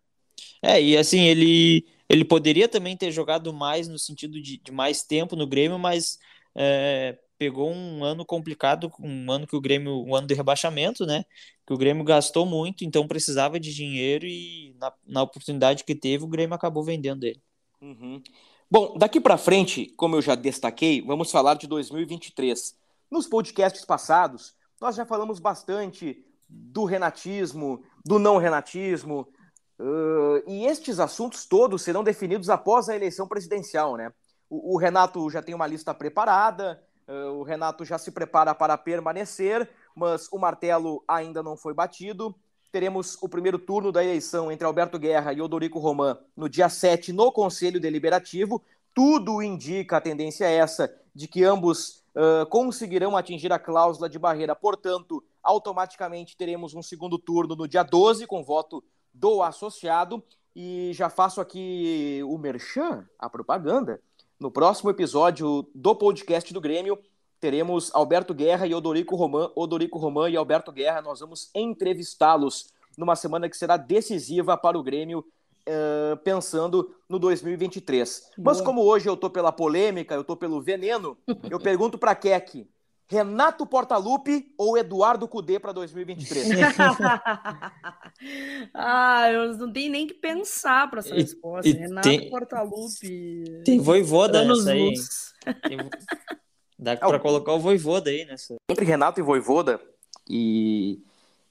[0.63, 5.03] É, e assim, ele, ele poderia também ter jogado mais no sentido de, de mais
[5.03, 6.19] tempo no Grêmio, mas
[6.55, 11.25] é, pegou um ano complicado, um ano que o Grêmio, um ano de rebaixamento, né?
[11.67, 16.25] Que o Grêmio gastou muito, então precisava de dinheiro e na, na oportunidade que teve,
[16.25, 17.43] o Grêmio acabou vendendo ele.
[17.81, 18.23] Uhum.
[18.71, 22.77] Bom, daqui para frente, como eu já destaquei, vamos falar de 2023.
[23.11, 29.29] Nos podcasts passados, nós já falamos bastante do renatismo, do não renatismo,
[29.79, 34.13] uh, e estes assuntos todos serão definidos após a eleição presidencial, né?
[34.49, 36.81] O, o Renato já tem uma lista preparada,
[37.11, 42.33] Uh, o Renato já se prepara para permanecer, mas o martelo ainda não foi batido.
[42.73, 47.13] Teremos o primeiro turno da eleição entre Alberto Guerra e Odorico Roman no dia 7
[47.13, 48.63] no Conselho Deliberativo.
[48.95, 54.19] Tudo indica a tendência é essa de que ambos uh, conseguirão atingir a cláusula de
[54.19, 60.23] barreira, portanto, automaticamente teremos um segundo turno no dia 12 com voto do associado.
[60.55, 64.01] E já faço aqui o merchan, a propaganda.
[64.39, 66.99] No próximo episódio do podcast do Grêmio,
[67.41, 69.51] teremos Alberto Guerra e Odorico Roman.
[69.57, 74.83] Odorico Roman e Alberto Guerra, nós vamos entrevistá-los numa semana que será decisiva para o
[74.83, 78.31] Grêmio, uh, pensando no 2023.
[78.37, 78.45] Boa.
[78.45, 81.17] Mas como hoje eu tô pela polêmica, eu tô pelo veneno,
[81.49, 82.69] eu pergunto para Keck,
[83.09, 86.47] Renato Portaluppi ou Eduardo Cudê para 2023?
[88.73, 91.69] ah, eu não tenho nem que pensar para essa resposta.
[91.69, 93.63] E, Renato tem, Portaluppi.
[93.65, 94.95] Tem voivoda nessa aí.
[95.63, 95.79] Tem,
[96.81, 98.57] dá para colocar o voivoda aí nessa.
[98.71, 99.81] Entre Renato e voivoda,
[100.29, 101.05] e,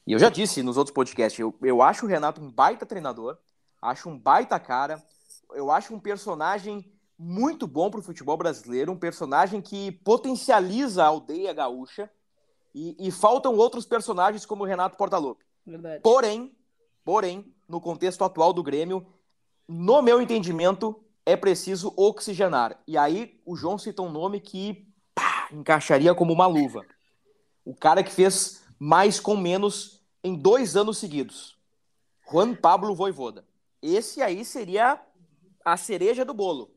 [0.06, 3.38] e eu já disse nos outros podcasts, eu, eu acho o Renato um baita treinador,
[3.82, 5.02] acho um baita cara,
[5.54, 11.08] eu acho um personagem muito bom para o futebol brasileiro, um personagem que potencializa a
[11.08, 12.10] aldeia gaúcha
[12.74, 15.46] e, e faltam outros personagens como o Renato Portaluppi.
[15.66, 16.02] Verdade.
[16.02, 16.56] Porém,
[17.04, 19.06] porém, no contexto atual do Grêmio,
[19.68, 22.82] no meu entendimento, é preciso oxigenar.
[22.88, 24.89] E aí o João cita um nome que
[25.52, 26.86] encaixaria como uma luva.
[27.66, 31.58] O cara que fez mais com menos em dois anos seguidos.
[32.32, 33.46] Juan Pablo Voivoda.
[33.82, 35.00] Esse aí seria
[35.64, 36.72] a cereja do bolo.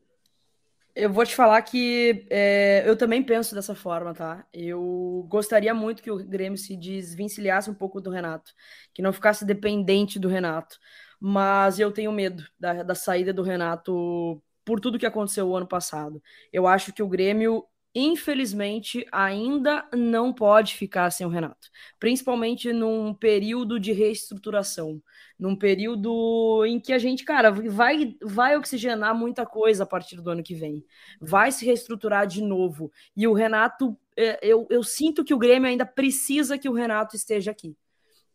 [0.95, 4.45] Eu vou te falar que é, eu também penso dessa forma, tá?
[4.53, 8.51] Eu gostaria muito que o Grêmio se desvencilhasse um pouco do Renato,
[8.93, 10.77] que não ficasse dependente do Renato.
[11.19, 15.67] Mas eu tenho medo da, da saída do Renato por tudo que aconteceu o ano
[15.67, 16.21] passado.
[16.51, 23.13] Eu acho que o Grêmio infelizmente, ainda não pode ficar sem o Renato, principalmente num
[23.13, 25.01] período de reestruturação,
[25.37, 30.29] num período em que a gente, cara, vai, vai oxigenar muita coisa a partir do
[30.29, 30.83] ano que vem,
[31.21, 32.91] vai se reestruturar de novo.
[33.15, 37.15] E o Renato, é, eu, eu sinto que o Grêmio ainda precisa que o Renato
[37.15, 37.77] esteja aqui.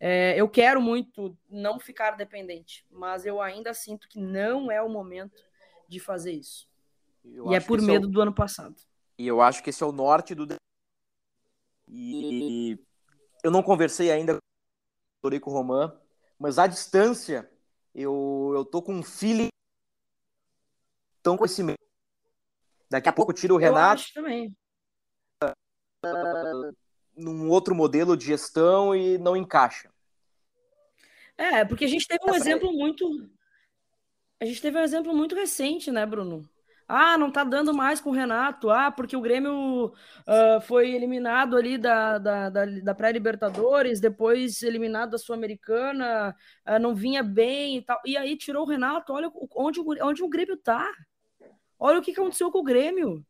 [0.00, 4.88] É, eu quero muito não ficar dependente, mas eu ainda sinto que não é o
[4.88, 5.42] momento
[5.88, 6.68] de fazer isso.
[7.24, 8.76] Eu e é por medo do ano passado.
[9.18, 10.46] E eu acho que esse é o norte do.
[11.88, 12.78] E
[13.42, 15.92] eu não conversei ainda com o Dorico Roman,
[16.38, 17.50] mas à distância
[17.94, 19.48] eu, eu tô com um feeling
[21.22, 21.78] tão medo.
[22.88, 24.02] Daqui a pouco tira o Renato.
[24.14, 24.56] Eu também.
[27.16, 29.90] num outro modelo de gestão e não encaixa.
[31.36, 33.28] É, porque a gente teve um exemplo muito.
[34.40, 36.48] A gente teve um exemplo muito recente, né, Bruno?
[36.88, 38.70] Ah, não tá dando mais com o Renato.
[38.70, 45.10] Ah, porque o Grêmio uh, foi eliminado ali da, da, da, da pré-Libertadores, depois eliminado
[45.10, 46.34] da Sul-Americana,
[46.66, 48.00] uh, não vinha bem e tal.
[48.06, 49.12] E aí tirou o Renato.
[49.12, 50.90] Olha onde, onde o Grêmio tá.
[51.78, 53.22] Olha o que aconteceu com o Grêmio.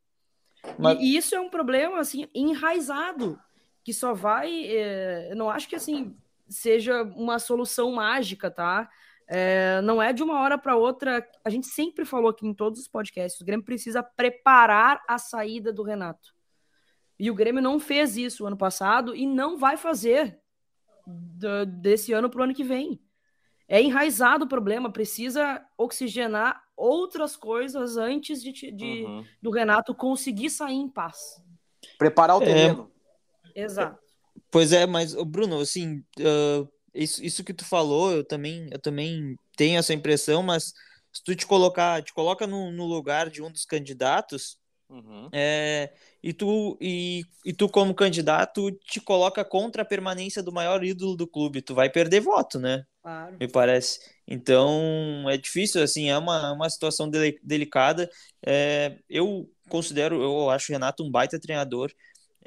[0.78, 0.98] Mas...
[1.00, 3.38] E, e, isso é um problema assim enraizado
[3.82, 4.66] que só vai.
[4.66, 6.16] Eh, não acho que assim
[6.48, 8.88] seja uma solução mágica, tá?
[9.30, 11.26] É, não é de uma hora para outra.
[11.44, 15.70] A gente sempre falou aqui em todos os podcasts: o Grêmio precisa preparar a saída
[15.70, 16.34] do Renato.
[17.18, 20.40] E o Grêmio não fez isso ano passado e não vai fazer
[21.06, 23.00] do, desse ano para o ano que vem.
[23.68, 29.24] É enraizado o problema, precisa oxigenar outras coisas antes de, de uhum.
[29.42, 31.42] do Renato conseguir sair em paz.
[31.98, 32.46] Preparar o é.
[32.46, 32.90] terreno.
[33.54, 33.64] É...
[33.64, 33.98] Exato.
[34.50, 36.68] Pois é, mas, Bruno, assim, uh,
[37.02, 40.72] isso, isso que tu falou, eu também, eu também tenho essa impressão, mas
[41.12, 44.58] se tu te colocar, te coloca no, no lugar de um dos candidatos,
[44.88, 45.28] uhum.
[45.32, 50.84] é, e, tu, e, e tu, como candidato, te coloca contra a permanência do maior
[50.84, 52.84] ídolo do clube, tu vai perder voto, né?
[53.02, 53.36] Claro.
[53.40, 54.00] Me parece.
[54.26, 58.10] Então, é difícil, assim, é uma, uma situação de, delicada.
[58.44, 61.90] É, eu considero, eu acho o Renato um baita treinador,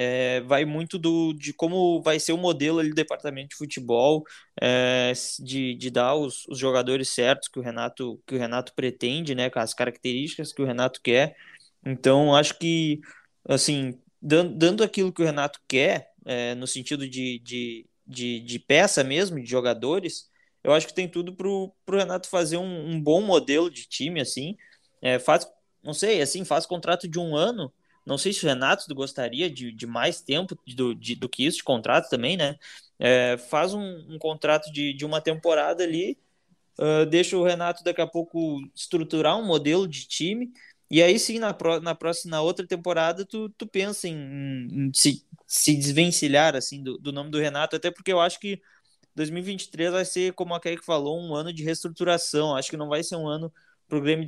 [0.03, 4.25] é, vai muito do, de como vai ser o modelo ali do departamento de futebol,
[4.59, 9.35] é, de, de dar os, os, jogadores certos que o Renato que o Renato pretende,
[9.35, 11.35] né, com as características que o Renato quer.
[11.85, 12.99] Então, acho que,
[13.47, 18.59] assim, dando, dando aquilo que o Renato quer, é, no sentido de, de, de, de,
[18.59, 20.29] peça mesmo, de jogadores,
[20.63, 24.19] eu acho que tem tudo para o Renato fazer um, um, bom modelo de time,
[24.21, 24.57] assim,
[25.01, 25.47] é, faz,
[25.83, 27.71] não sei, assim, faz contrato de um ano,
[28.05, 31.57] não sei se o Renato gostaria de, de mais tempo do, de, do que isso,
[31.57, 32.57] de contrato também, né?
[32.99, 36.17] É, faz um, um, contrato de, de uma temporada ali,
[36.79, 40.51] uh, deixa o Renato daqui a pouco estruturar um modelo de time,
[40.89, 44.91] e aí sim, na, pro, na próxima, na outra temporada, tu, tu pensa em, em
[44.93, 48.61] se, se desvencilhar assim, do, do nome do Renato, até porque eu acho que
[49.15, 52.55] 2023 vai ser, como a Kaique falou, um ano de reestruturação.
[52.55, 53.51] Acho que não vai ser um ano
[53.91, 54.25] para o Grêmio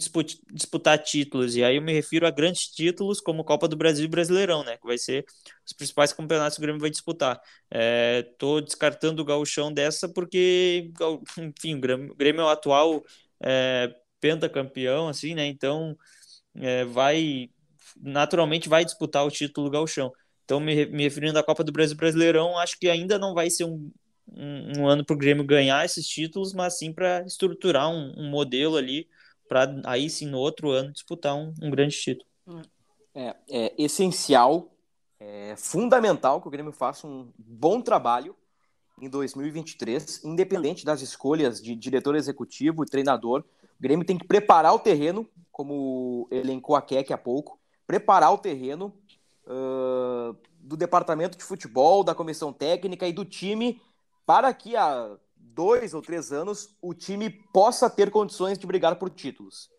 [0.52, 1.56] disputar títulos.
[1.56, 4.76] E aí eu me refiro a grandes títulos como Copa do Brasil e Brasileirão, né?
[4.76, 5.26] Que vai ser
[5.66, 7.42] os principais campeonatos que o Grêmio vai disputar.
[7.72, 10.92] Estou é, descartando o gauchão dessa porque,
[11.40, 13.06] enfim, o Grêmio, é o atual
[13.42, 15.46] é, pentacampeão, assim, né?
[15.48, 15.98] Então
[16.56, 17.50] é, vai
[18.02, 20.12] naturalmente vai disputar o título gauchão.
[20.44, 23.50] Então, me, me referindo à Copa do Brasil e Brasileirão, acho que ainda não vai
[23.50, 23.90] ser um,
[24.28, 28.30] um, um ano para o Grêmio ganhar esses títulos, mas sim para estruturar um, um
[28.30, 29.08] modelo ali
[29.54, 32.28] para aí sim no outro ano disputar um, um grande título.
[33.14, 34.72] É, é, essencial,
[35.20, 38.36] é fundamental que o Grêmio faça um bom trabalho
[39.00, 43.42] em 2023, independente das escolhas de diretor executivo e treinador.
[43.80, 48.40] O Grêmio tem que preparar o terreno, como elencou a Keck há pouco, preparar o
[48.40, 48.92] terreno
[49.46, 53.80] uh, do departamento de futebol, da comissão técnica e do time
[54.26, 55.16] para que a
[55.54, 59.70] dois ou três anos o time possa ter condições de brigar por títulos.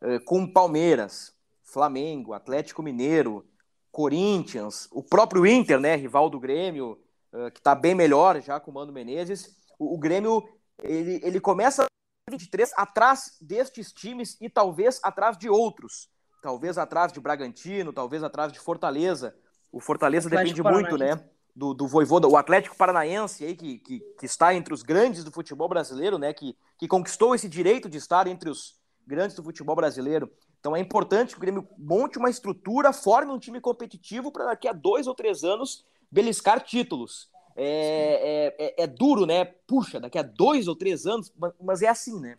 [0.00, 3.46] É, com Palmeiras, Flamengo, Atlético Mineiro,
[3.90, 6.98] Corinthians, o próprio Inter, né, rival do Grêmio,
[7.32, 9.56] é, que está bem melhor já com o Mano Menezes.
[9.78, 10.48] O, Grêmio
[10.82, 11.86] ele, ele começa
[12.30, 16.08] 23 atrás destes times e talvez atrás de outros.
[16.42, 19.34] Talvez atrás de Bragantino, talvez atrás de Fortaleza.
[19.72, 21.24] O Fortaleza depende muito, né?
[21.54, 25.30] Do, do Voivoda, o Atlético Paranaense aí, que, que, que, está entre os grandes do
[25.30, 26.32] futebol brasileiro, né?
[26.32, 28.74] Que, que conquistou esse direito de estar entre os
[29.06, 30.30] grandes do futebol brasileiro.
[30.58, 34.66] Então é importante que o Grêmio monte uma estrutura, forme um time competitivo para daqui
[34.66, 37.28] a dois ou três anos beliscar títulos.
[37.56, 39.44] É, é, é, é, duro, né?
[39.44, 42.36] Puxa, daqui a dois ou três anos, mas é assim, né?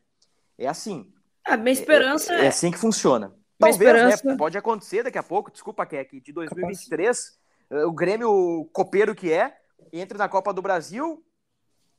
[0.57, 1.09] É assim.
[1.45, 3.33] A minha esperança é, é, é assim que funciona.
[3.57, 4.27] Talvez, esperança...
[4.27, 4.35] né?
[4.35, 9.57] Pode acontecer daqui a pouco, desculpa, Keck, de 2023 o Grêmio copeiro que é,
[9.91, 11.23] entre na Copa do Brasil,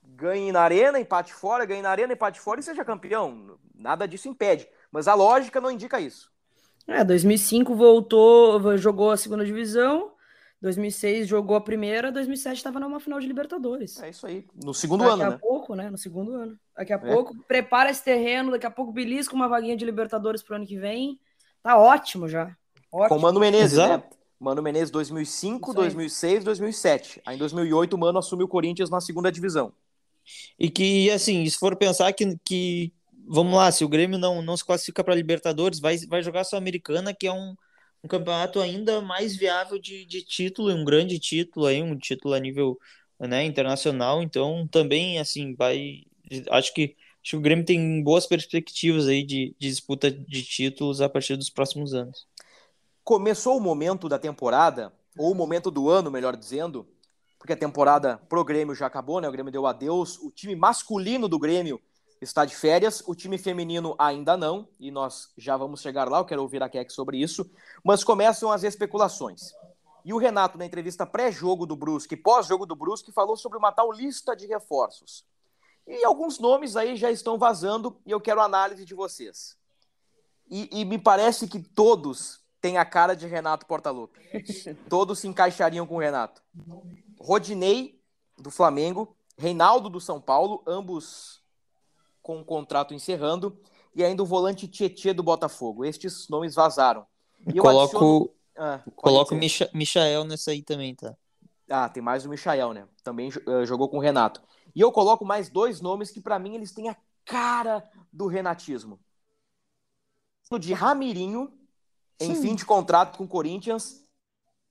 [0.03, 3.59] ganhe na arena, empate fora, ganhe na arena, empate fora e seja campeão.
[3.75, 4.69] Nada disso impede.
[4.91, 6.31] Mas a lógica não indica isso.
[6.87, 10.13] É, 2005 voltou, jogou a segunda divisão,
[10.63, 14.01] 2006 jogou a primeira, 2007 estava numa final de Libertadores.
[14.01, 15.31] É isso aí, no segundo daqui ano, né?
[15.31, 15.91] Daqui a pouco, né?
[15.91, 16.59] No segundo ano.
[16.77, 16.99] Daqui a é.
[16.99, 20.79] pouco, prepara esse terreno, daqui a pouco belisca uma vaguinha de Libertadores pro ano que
[20.79, 21.19] vem.
[21.61, 22.57] Tá ótimo já.
[22.93, 23.09] Ótimo.
[23.09, 24.03] Com o Mano Menezes, né?
[24.39, 27.23] Mano Menezes 2005, 2006, 2007.
[27.25, 29.73] Aí em 2008 o Mano assumiu o Corinthians na segunda divisão.
[30.59, 32.93] E que, assim, se for pensar que, que
[33.27, 36.45] vamos lá, se o Grêmio não, não se classifica para Libertadores, vai, vai jogar a
[36.45, 37.55] Sul-Americana, que é um,
[38.03, 42.41] um campeonato ainda mais viável de, de título, um grande título aí, um título a
[42.41, 42.79] nível
[43.21, 44.23] né, internacional.
[44.23, 46.03] Então, também, assim, vai.
[46.51, 46.97] Acho que
[47.27, 51.37] acho que o Grêmio tem boas perspectivas aí de, de disputa de títulos a partir
[51.37, 52.25] dos próximos anos.
[53.07, 56.89] Começou o momento da temporada, ou o momento do ano, melhor dizendo,
[57.39, 59.29] porque a temporada pro Grêmio já acabou, né?
[59.29, 60.19] O Grêmio deu adeus.
[60.19, 61.81] O time masculino do Grêmio
[62.21, 66.25] está de férias, o time feminino ainda não, e nós já vamos chegar lá, eu
[66.25, 67.49] quero ouvir a Keck sobre isso,
[67.85, 69.53] mas começam as especulações.
[70.05, 73.93] E o Renato, na entrevista pré-jogo do Brusque, pós-jogo do Brusque, falou sobre uma tal
[73.93, 75.25] lista de reforços.
[75.87, 79.57] E alguns nomes aí já estão vazando e eu quero a análise de vocês.
[80.51, 84.21] E, e me parece que todos têm a cara de Renato Portaluppi.
[84.89, 86.43] todos se encaixariam com o Renato.
[87.19, 88.01] Rodinei,
[88.39, 91.43] do Flamengo, Reinaldo, do São Paulo, ambos
[92.23, 93.59] com o contrato encerrando,
[93.95, 95.85] e ainda o volante Tietê, do Botafogo.
[95.85, 97.07] Estes nomes vazaram.
[97.53, 98.37] E eu coloco adiciono...
[98.59, 101.15] Ah, Coloca o Micha Michael nessa aí também, tá?
[101.69, 102.89] Ah, tem mais o Michael, né?
[103.03, 104.43] Também uh, jogou com o Renato.
[104.75, 107.83] E eu coloco mais dois nomes que, para mim, eles têm a cara
[108.13, 108.99] do renatismo.
[110.59, 111.53] De Ramirinho,
[112.21, 112.43] em Sim.
[112.43, 114.05] fim de contrato com o Corinthians,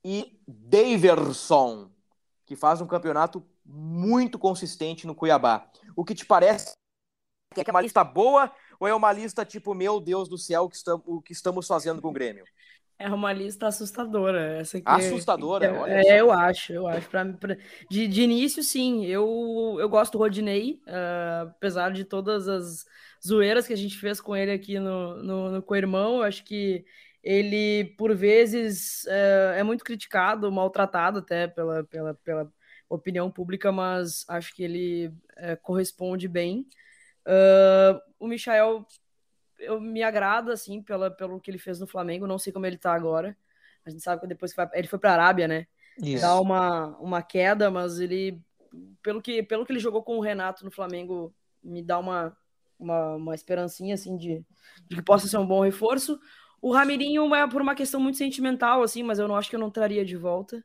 [0.04, 1.90] e Daverson,
[2.44, 5.68] que faz um campeonato muito consistente no Cuiabá.
[5.96, 6.74] O que te parece?
[7.56, 10.70] É uma lista boa ou é uma lista tipo, meu Deus do céu,
[11.06, 12.44] o que estamos fazendo com o Grêmio?
[12.98, 14.58] É uma lista assustadora.
[14.58, 15.92] Essa aqui assustadora, é, olha.
[15.92, 17.08] É, eu acho, eu acho.
[17.10, 17.56] Pra, pra,
[17.90, 19.04] de, de início, sim.
[19.04, 22.86] Eu, eu gosto do Rodinei, uh, apesar de todas as
[23.26, 26.18] zoeiras que a gente fez com ele aqui no, no, no co-irmão.
[26.18, 26.86] Eu acho que
[27.26, 32.52] ele, por vezes, uh, é muito criticado, maltratado até pela, pela, pela
[32.88, 36.64] opinião pública, mas acho que ele uh, corresponde bem.
[38.20, 38.86] o Michael
[39.58, 42.28] eu me agrada, assim, pela, pelo que ele fez no Flamengo.
[42.28, 43.36] Não sei como ele tá agora.
[43.84, 45.66] A gente sabe que depois que vai, ele foi pra Arábia, né?
[46.00, 46.22] Isso.
[46.22, 48.40] Dá uma, uma queda, mas ele,
[49.02, 52.36] pelo que, pelo que ele jogou com o Renato no Flamengo, me dá uma,
[52.78, 54.44] uma, uma esperancinha, assim, de,
[54.88, 56.20] de que possa ser um bom reforço.
[56.66, 59.60] O Ramirinho é por uma questão muito sentimental, assim, mas eu não acho que eu
[59.60, 60.64] não traria de volta.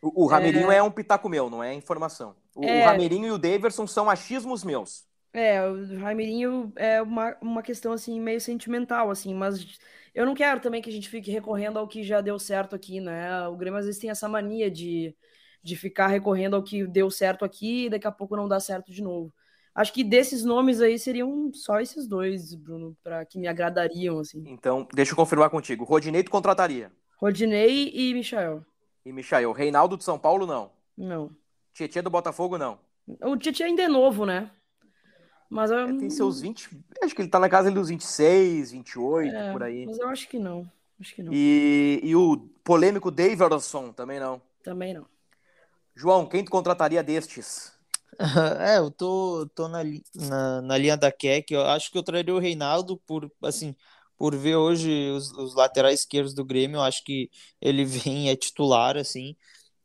[0.00, 0.78] O, o Ramirinho é...
[0.78, 0.82] é...
[0.82, 2.34] um pitaco meu, não é informação.
[2.54, 2.80] O, é...
[2.80, 5.04] o Ramirinho e o Daverson são achismos meus.
[5.34, 9.78] É, o Raimurinho é uma, uma questão, assim, meio sentimental, assim, mas
[10.14, 12.98] eu não quero também que a gente fique recorrendo ao que já deu certo aqui,
[12.98, 13.46] né?
[13.46, 15.14] O Grêmio às vezes tem essa mania de,
[15.62, 18.90] de ficar recorrendo ao que deu certo aqui e daqui a pouco não dá certo
[18.90, 19.30] de novo.
[19.74, 24.44] Acho que desses nomes aí seriam só esses dois, Bruno, para que me agradariam, assim.
[24.46, 25.84] Então, deixa eu confirmar contigo.
[25.84, 26.92] Rodinei tu contrataria?
[27.16, 28.64] Rodinei e Michael.
[29.04, 29.50] E Michael.
[29.52, 30.70] Reinaldo de São Paulo, não?
[30.96, 31.30] Não.
[31.72, 32.78] Tietchan do Botafogo, não?
[33.22, 34.48] O Tietchan ainda é novo, né?
[35.50, 35.78] Mas eu...
[35.78, 36.70] é, tem seus 20.
[37.02, 39.86] Acho que ele tá na casa dos 26, 28, é, por aí.
[39.86, 40.70] Mas eu acho que não.
[41.00, 41.32] Acho que não.
[41.32, 44.40] E, e o polêmico Davidson também não.
[44.62, 45.04] Também não.
[45.96, 47.73] João, quem tu contrataria destes?
[48.60, 49.82] É, eu tô, tô na,
[50.14, 51.52] na, na linha da Keck.
[51.52, 53.74] Eu acho que eu traria o Reinaldo por, assim,
[54.16, 56.76] por ver hoje os, os laterais esquerdos do Grêmio.
[56.76, 59.36] Eu acho que ele vem, é titular, assim.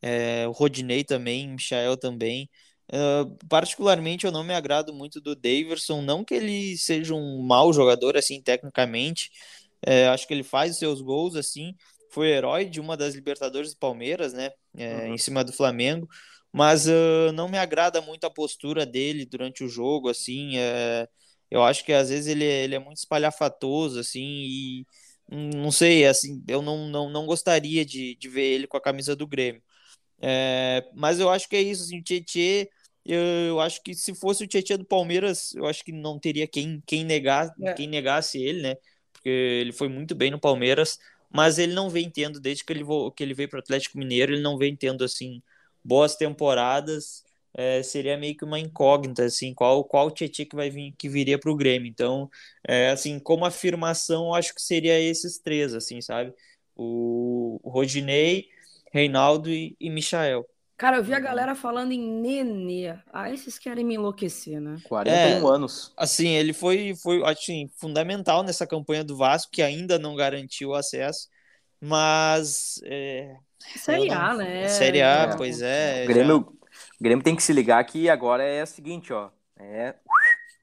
[0.02, 2.50] É, o Rodinei também, o Michael também.
[2.92, 7.72] Uh, particularmente, eu não me agrado muito do Daverson, não que ele seja um mau
[7.72, 9.30] jogador, assim, tecnicamente,
[9.86, 11.76] é, acho que ele faz os seus gols, assim,
[12.12, 15.14] foi herói de uma das Libertadores do Palmeiras, né, é, uhum.
[15.14, 16.10] em cima do Flamengo,
[16.52, 21.08] mas uh, não me agrada muito a postura dele durante o jogo, assim, é,
[21.52, 24.86] eu acho que às vezes ele, é, ele é muito espalhafatoso, assim, e
[25.32, 29.16] não sei, assim, eu não, não, não gostaria de, de ver ele com a camisa
[29.16, 29.62] do Grêmio.
[30.22, 32.70] É, mas eu acho que é isso, assim, o Tietê
[33.06, 36.82] eu acho que se fosse o Tietchan do Palmeiras, eu acho que não teria quem,
[36.86, 37.74] quem, negar, é.
[37.74, 38.76] quem negasse ele, né?
[39.12, 42.84] Porque ele foi muito bem no Palmeiras, mas ele não vem tendo, desde que ele,
[43.16, 45.42] que ele veio para o Atlético Mineiro, ele não vem tendo, assim,
[45.90, 47.24] boas temporadas.
[47.52, 51.40] É, seria meio que uma incógnita, assim, qual, qual Tietchan que vai vir, que viria
[51.40, 51.90] para o Grêmio.
[51.90, 52.30] Então,
[52.66, 56.32] é, assim, como afirmação, eu acho que seria esses três, assim, sabe?
[56.76, 58.46] O, o Rodinei,
[58.94, 60.46] Reinaldo e, e Michael.
[60.78, 62.96] Cara, eu vi a galera falando em Nenê.
[63.12, 64.78] Ah, esses querem me enlouquecer, né?
[64.88, 65.92] 41 é, anos.
[65.98, 70.76] Assim, ele foi, foi assim, fundamental nessa campanha do Vasco, que ainda não garantiu o
[70.76, 71.28] acesso.
[71.82, 72.80] Mas.
[72.84, 73.36] É,
[73.78, 74.68] Série A, né?
[74.68, 75.38] Série A, é.
[75.38, 76.04] pois é.
[76.04, 76.40] O Grêmio, já...
[76.42, 79.30] o Grêmio tem que se ligar que agora é o seguinte, ó.
[79.58, 79.96] É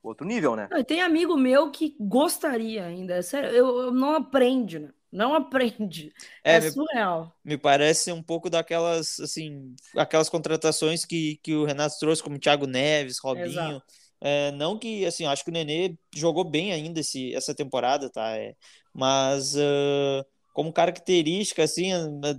[0.03, 0.69] outro nível, né?
[0.87, 3.21] Tem amigo meu que gostaria ainda.
[3.23, 4.91] Sério, eu, eu não aprende, né?
[5.17, 6.13] não aprende.
[6.45, 7.35] É, é surreal.
[7.45, 12.39] Me, me, parece um pouco daquelas, assim, aquelas contratações que, que o Renato trouxe, como
[12.39, 13.83] Thiago Neves, Robinho.
[14.21, 18.37] É, não que, assim, acho que o Nenê jogou bem ainda esse, essa temporada, tá?
[18.37, 18.55] É,
[18.93, 20.25] mas uh,
[20.57, 21.91] como característica, assim,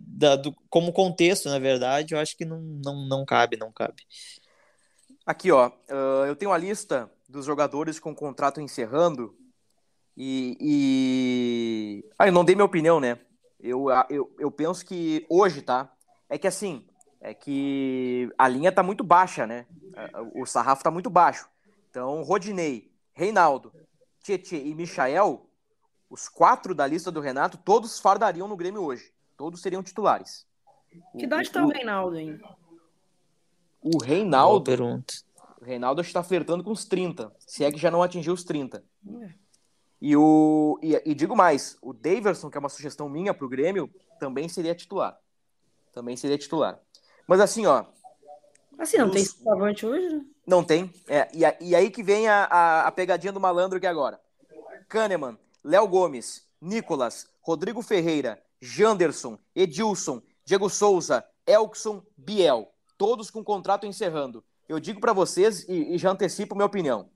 [0.08, 4.08] da, do, como contexto, na verdade, eu acho que não, não, não cabe, não cabe.
[5.24, 9.38] Aqui, ó, uh, eu tenho a lista dos jogadores com contrato encerrando
[10.18, 12.10] e, e...
[12.18, 13.20] Ah, eu não dei minha opinião, né?
[13.60, 15.94] Eu, eu, eu penso que hoje, tá?
[16.28, 16.88] É que assim,
[17.22, 19.68] é que a linha tá muito baixa, né?
[20.34, 21.48] O sarrafo tá muito baixo.
[21.92, 23.72] Então, Rodinei, Reinaldo,
[24.24, 25.47] Tietê e Michael,
[26.10, 29.12] os quatro da lista do Renato, todos fardariam no Grêmio hoje.
[29.36, 30.46] Todos seriam titulares.
[31.18, 32.40] Que idade tá o Reinaldo, hein?
[33.82, 34.72] O Reinaldo.
[35.62, 37.32] O Reinaldo está flertando com os 30.
[37.40, 38.84] Se é que já não atingiu os 30.
[39.22, 39.34] É.
[40.00, 43.50] E, o, e, e, digo mais, o Daverson, que é uma sugestão minha para o
[43.50, 43.90] Grêmio,
[44.20, 45.20] também seria titular.
[45.92, 46.80] Também seria titular.
[47.28, 47.86] Mas assim, ó.
[48.78, 49.14] Assim, não os...
[49.14, 50.26] tem centroavante hoje, né?
[50.46, 50.94] Não tem.
[51.08, 54.20] É, e, e aí que vem a, a, a pegadinha do malandro aqui agora.
[54.88, 55.38] Kahneman,
[55.68, 62.72] Léo Gomes, Nicolas, Rodrigo Ferreira, Janderson, Edilson, Diego Souza, Elkson, Biel.
[62.98, 64.42] Todos com contrato encerrando.
[64.70, 67.10] Eu digo para vocês e, e já antecipo minha opinião.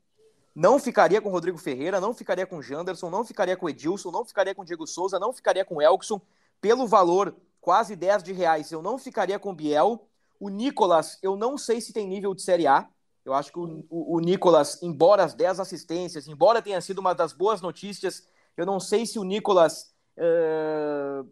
[0.54, 4.54] Não ficaria com Rodrigo Ferreira, não ficaria com Janderson, não ficaria com Edilson, não ficaria
[4.54, 6.20] com Diego Souza, não ficaria com Elkson.
[6.60, 10.06] Pelo valor, quase 10 de reais, eu não ficaria com Biel.
[10.38, 12.90] O Nicolas, eu não sei se tem nível de Série A.
[13.24, 17.14] Eu acho que o, o, o Nicolas, embora as 10 assistências, embora tenha sido uma
[17.14, 18.28] das boas notícias,
[18.58, 19.92] eu não sei se o Nicolas.
[20.18, 21.28] Uh,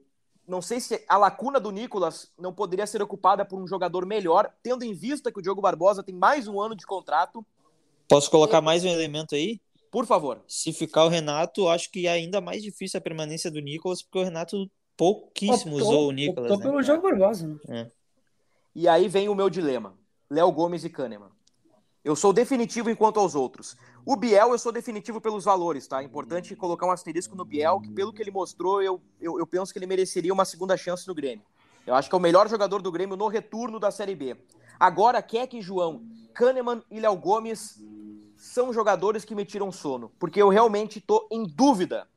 [0.48, 4.52] não sei se a lacuna do Nicolas não poderia ser ocupada por um jogador melhor,
[4.64, 7.46] tendo em vista que o Diogo Barbosa tem mais um ano de contrato.
[8.08, 9.62] Posso colocar mais um elemento aí?
[9.92, 10.42] Por favor.
[10.48, 14.20] Se ficar o Renato, acho que é ainda mais difícil a permanência do Nicolas, porque
[14.20, 16.52] o Renato pouquíssimo optou, usou o Nicolas.
[16.52, 16.64] Optou né?
[16.64, 17.48] pelo Diogo Barbosa.
[17.68, 17.82] Né?
[17.82, 17.92] É.
[18.74, 19.96] E aí vem o meu dilema:
[20.30, 21.30] Léo Gomes e Kahneman.
[22.04, 23.76] Eu sou definitivo enquanto aos outros.
[24.06, 26.02] O Biel, eu sou definitivo pelos valores, tá?
[26.02, 29.46] É importante colocar um asterisco no Biel, que pelo que ele mostrou, eu, eu, eu
[29.46, 31.44] penso que ele mereceria uma segunda chance no Grêmio.
[31.86, 34.38] Eu acho que é o melhor jogador do Grêmio no retorno da Série B.
[34.80, 36.02] Agora, Keck João,
[36.34, 37.84] Kahneman e Léo Gomes
[38.38, 42.08] são jogadores que me tiram sono, porque eu realmente tô em dúvida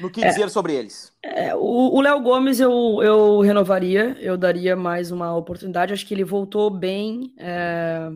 [0.00, 1.12] no que é, dizer sobre eles.
[1.22, 5.92] É, o Léo Gomes eu, eu renovaria, eu daria mais uma oportunidade.
[5.92, 7.34] Acho que ele voltou bem.
[7.38, 8.10] É,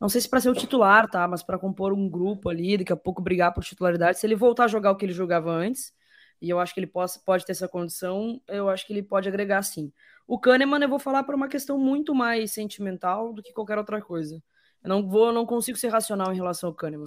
[0.00, 1.26] não sei se para ser o titular, tá?
[1.28, 4.18] Mas para compor um grupo ali, daqui a pouco brigar por titularidade.
[4.18, 5.92] Se ele voltar a jogar o que ele jogava antes,
[6.40, 9.28] e eu acho que ele pode, pode ter essa condição, eu acho que ele pode
[9.28, 9.92] agregar sim.
[10.26, 14.02] O Kahneman eu vou falar por uma questão muito mais sentimental do que qualquer outra
[14.02, 14.42] coisa.
[14.82, 17.06] Eu não vou, não consigo ser racional em relação ao Kahneman.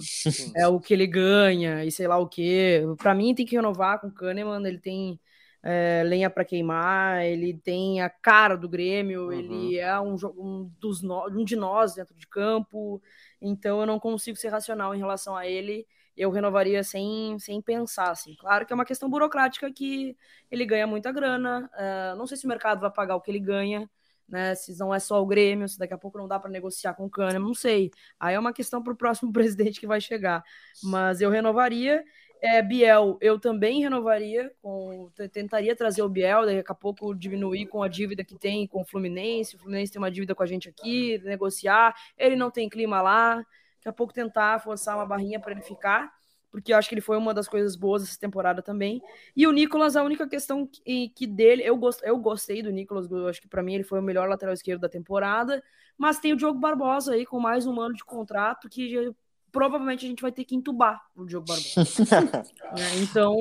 [0.56, 2.82] é o que ele ganha e sei lá o que.
[2.98, 5.20] Para mim tem que renovar com o Kahneman, ele tem
[5.62, 9.32] é, lenha para queimar, ele tem a cara do Grêmio, uhum.
[9.32, 13.02] ele é um, um, dos no, um de nós dentro de campo.
[13.40, 15.86] Então eu não consigo ser racional em relação a ele.
[16.16, 18.34] Eu renovaria sem, sem pensar, assim.
[18.36, 20.16] Claro que é uma questão burocrática que
[20.50, 21.70] ele ganha muita grana.
[21.74, 23.86] Uh, não sei se o mercado vai pagar o que ele ganha
[24.28, 24.54] né?
[24.54, 27.06] Se não é só o Grêmio, se daqui a pouco não dá para negociar com
[27.06, 27.90] o Kahneman, não sei.
[28.18, 30.42] Aí é uma questão para o próximo presidente que vai chegar.
[30.82, 32.04] Mas eu renovaria.
[32.42, 37.82] É, Biel, eu também renovaria, com, tentaria trazer o Biel, daqui a pouco diminuir com
[37.82, 39.56] a dívida que tem com o Fluminense.
[39.56, 41.94] O Fluminense tem uma dívida com a gente aqui, negociar.
[42.16, 43.36] Ele não tem clima lá.
[43.36, 46.15] Daqui a pouco tentar forçar uma barrinha para ele ficar
[46.56, 49.02] porque eu acho que ele foi uma das coisas boas dessa temporada também.
[49.36, 53.10] E o Nicolas, a única questão que, que dele, eu, gost, eu gostei do Nicolas,
[53.10, 55.62] eu acho que para mim ele foi o melhor lateral esquerdo da temporada,
[55.98, 59.12] mas tem o Diogo Barbosa aí com mais um ano de contrato que já,
[59.52, 61.74] provavelmente a gente vai ter que entubar o Diogo Barbosa.
[62.74, 63.36] é, então,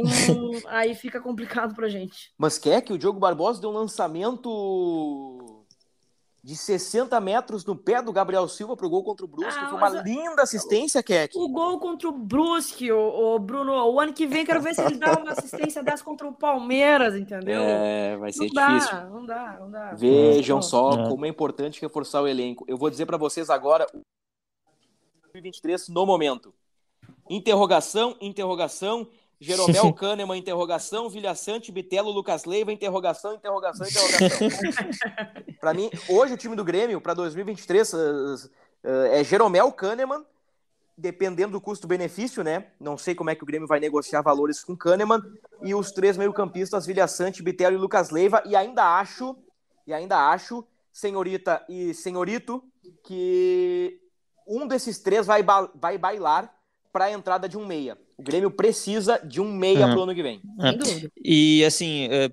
[0.68, 2.34] aí fica complicado pra gente.
[2.38, 5.35] Mas quer que o Diogo Barbosa dê um lançamento
[6.46, 9.60] de 60 metros no pé do Gabriel Silva pro gol contra o Brusque.
[9.60, 11.36] Ah, foi uma linda assistência, Keck.
[11.36, 14.82] O gol contra o Brusque, o, o, Bruno, o ano que vem quero ver se
[14.82, 17.60] ele dá uma assistência dessa contra o Palmeiras, entendeu?
[17.60, 18.91] É, vai ser não difícil.
[18.96, 19.93] Dá, não dá, não dá.
[19.96, 21.10] Vejam só é.
[21.10, 22.64] como é importante reforçar o elenco.
[22.68, 23.88] Eu vou dizer para vocês agora
[25.34, 26.54] 2023 no momento.
[27.28, 29.08] Interrogação, interrogação,
[29.40, 34.50] Jeromel Kahneman, interrogação, Vilhaçante, Bitelo, Lucas Leiva, interrogação, interrogação, interrogação.
[35.60, 40.26] para mim, hoje o time do Grêmio, para 2023, uh, uh, é Jeromel Kahneman,
[40.98, 42.68] dependendo do custo-benefício, né?
[42.80, 45.22] Não sei como é que o Grêmio vai negociar valores com Kahneman,
[45.62, 49.36] e os três meio-campistas, Vilhaçante, Bitelo e Lucas Leiva, e ainda acho,
[49.86, 52.64] e ainda acho, senhorita e senhorito,
[53.04, 54.00] que
[54.48, 56.54] um desses três vai, ba vai bailar
[56.94, 57.98] para a entrada de um meia.
[58.18, 59.91] O Grêmio precisa de um meia uhum.
[59.91, 60.41] pro ano que vem.
[60.61, 61.09] É.
[61.24, 62.32] E assim, é,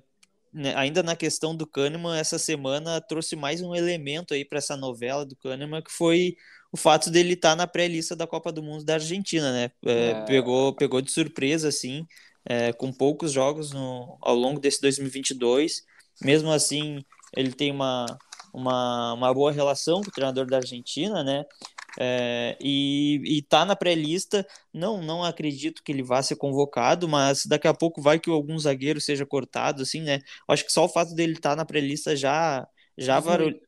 [0.53, 4.77] né, ainda na questão do Kahneman, essa semana trouxe mais um elemento aí para essa
[4.77, 6.37] novela do Kahneman, que foi
[6.71, 9.71] o fato dele estar tá na pré-lista da Copa do Mundo da Argentina, né?
[9.85, 10.25] É, é.
[10.25, 12.05] Pegou, pegou de surpresa, assim,
[12.45, 15.83] é, com poucos jogos no, ao longo desse 2022.
[16.21, 17.03] Mesmo assim,
[17.35, 18.05] ele tem uma,
[18.53, 21.43] uma, uma boa relação com o treinador da Argentina, né?
[21.99, 24.45] É, e, e tá na pré-lista.
[24.73, 28.57] Não, não acredito que ele vá ser convocado, mas daqui a pouco vai que algum
[28.57, 30.19] zagueiro seja cortado, assim, né?
[30.47, 32.67] Acho que só o fato dele estar tá na pré-lista já
[32.97, 33.19] já,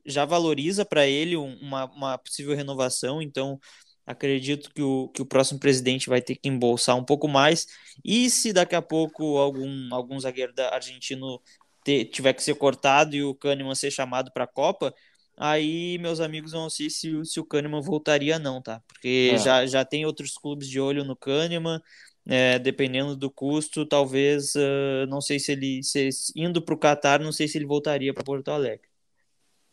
[0.04, 3.20] já valoriza para ele uma, uma possível renovação.
[3.20, 3.58] Então,
[4.06, 7.66] acredito que o, que o próximo presidente vai ter que embolsar um pouco mais.
[8.04, 11.40] E se daqui a pouco algum, algum zagueiro da argentino
[11.84, 14.94] ter, tiver que ser cortado e o Kahneman ser chamado para a Copa,
[15.36, 18.82] aí, meus amigos, não sei se, se o Kahneman voltaria não, tá?
[18.88, 19.38] Porque é.
[19.38, 21.80] já, já tem outros clubes de olho no Kahneman,
[22.26, 27.22] é, dependendo do custo, talvez, uh, não sei se ele, se, indo para o Qatar,
[27.22, 28.88] não sei se ele voltaria para Porto Alegre.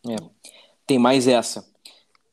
[0.08, 0.16] É,
[0.86, 1.66] tem mais essa.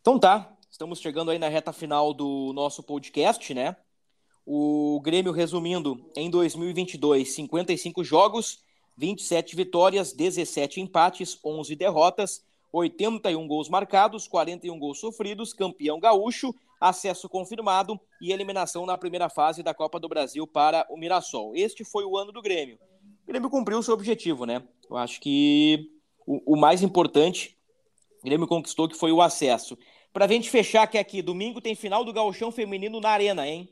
[0.01, 3.75] Então tá, estamos chegando aí na reta final do nosso podcast, né?
[4.45, 8.59] O Grêmio, resumindo, em 2022, 55 jogos,
[8.97, 17.29] 27 vitórias, 17 empates, 11 derrotas, 81 gols marcados, 41 gols sofridos, campeão gaúcho, acesso
[17.29, 21.55] confirmado e eliminação na primeira fase da Copa do Brasil para o Mirassol.
[21.55, 22.79] Este foi o ano do Grêmio.
[23.23, 24.63] O Grêmio cumpriu o seu objetivo, né?
[24.89, 25.89] Eu acho que
[26.25, 27.57] o, o mais importante,
[28.21, 29.77] o Grêmio conquistou que foi o acesso.
[30.11, 33.69] Para a gente fechar que aqui, domingo tem final do Gauchão Feminino na Arena, hein?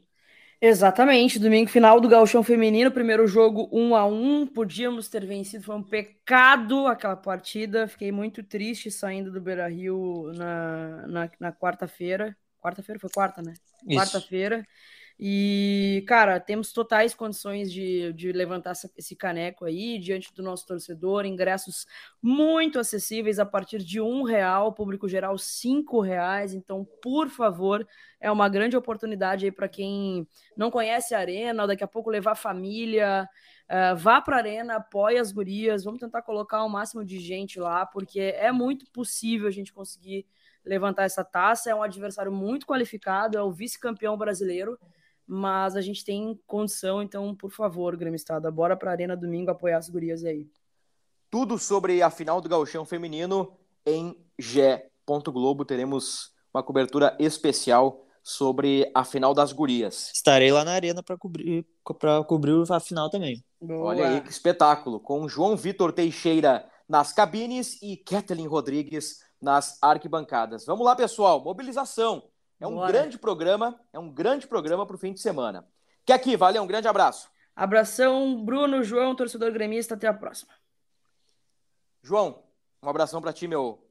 [0.62, 5.76] Exatamente, domingo final do Gauchão Feminino, primeiro jogo 1 a 1 podíamos ter vencido, foi
[5.76, 13.00] um pecado aquela partida, fiquei muito triste saindo do Beira-Rio na, na, na quarta-feira, quarta-feira
[13.00, 13.54] foi quarta, né?
[13.90, 14.68] Quarta-feira,
[15.22, 21.26] e, cara, temos totais condições de, de levantar esse caneco aí diante do nosso torcedor.
[21.26, 21.86] Ingressos
[22.22, 26.54] muito acessíveis a partir de um real, público geral cinco reais.
[26.54, 27.86] Então, por favor,
[28.18, 32.32] é uma grande oportunidade aí para quem não conhece a arena, daqui a pouco levar
[32.32, 33.28] a família.
[33.70, 35.84] Uh, vá para a arena, apoie as gurias.
[35.84, 40.26] Vamos tentar colocar o máximo de gente lá, porque é muito possível a gente conseguir
[40.64, 41.70] levantar essa taça.
[41.70, 44.80] É um adversário muito qualificado, é o vice-campeão brasileiro
[45.32, 49.78] mas a gente tem condição, então, por favor, Grêmio Estrada, bora pra Arena domingo apoiar
[49.78, 50.50] as gurias aí.
[51.30, 53.56] Tudo sobre a final do Gauchão Feminino
[53.86, 54.84] em G.
[55.08, 55.64] Globo.
[55.64, 60.12] Teremos uma cobertura especial sobre a final das gurias.
[60.16, 61.64] Estarei lá na arena para cobrir,
[62.00, 63.44] pra cobrir a final também.
[63.62, 63.86] Boa.
[63.86, 70.66] Olha aí que espetáculo, com João Vitor Teixeira nas cabines e Kathleen Rodrigues nas arquibancadas.
[70.66, 72.24] Vamos lá, pessoal, mobilização.
[72.60, 72.92] É um Bora.
[72.92, 75.66] grande programa, é um grande programa para o fim de semana.
[76.06, 77.30] Que aqui, valeu, um grande abraço.
[77.56, 80.54] Abração, Bruno, João, torcedor gremista, até a próxima.
[82.02, 82.44] João,
[82.82, 83.86] um abração para ti, meu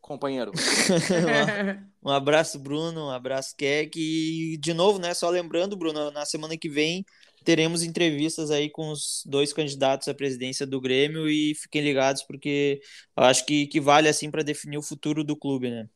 [0.00, 0.52] companheiro.
[2.02, 3.96] um abraço, Bruno, um abraço, Keck.
[3.96, 7.04] E, de novo, né, só lembrando, Bruno, na semana que vem
[7.44, 12.80] teremos entrevistas aí com os dois candidatos à presidência do Grêmio e fiquem ligados porque
[13.14, 15.86] acho que, que vale assim para definir o futuro do clube, né?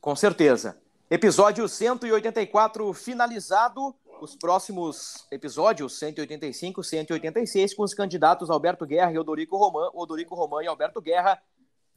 [0.00, 0.80] Com certeza.
[1.12, 3.96] Episódio 184 finalizado.
[4.22, 10.62] Os próximos episódios, 185, 186, com os candidatos Alberto Guerra e Odorico Roman, Odorico Roman
[10.62, 11.42] e Alberto Guerra.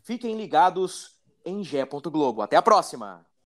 [0.01, 1.85] Fiquem ligados em Gé.
[1.85, 2.41] Globo.
[2.41, 3.23] Até a próxima!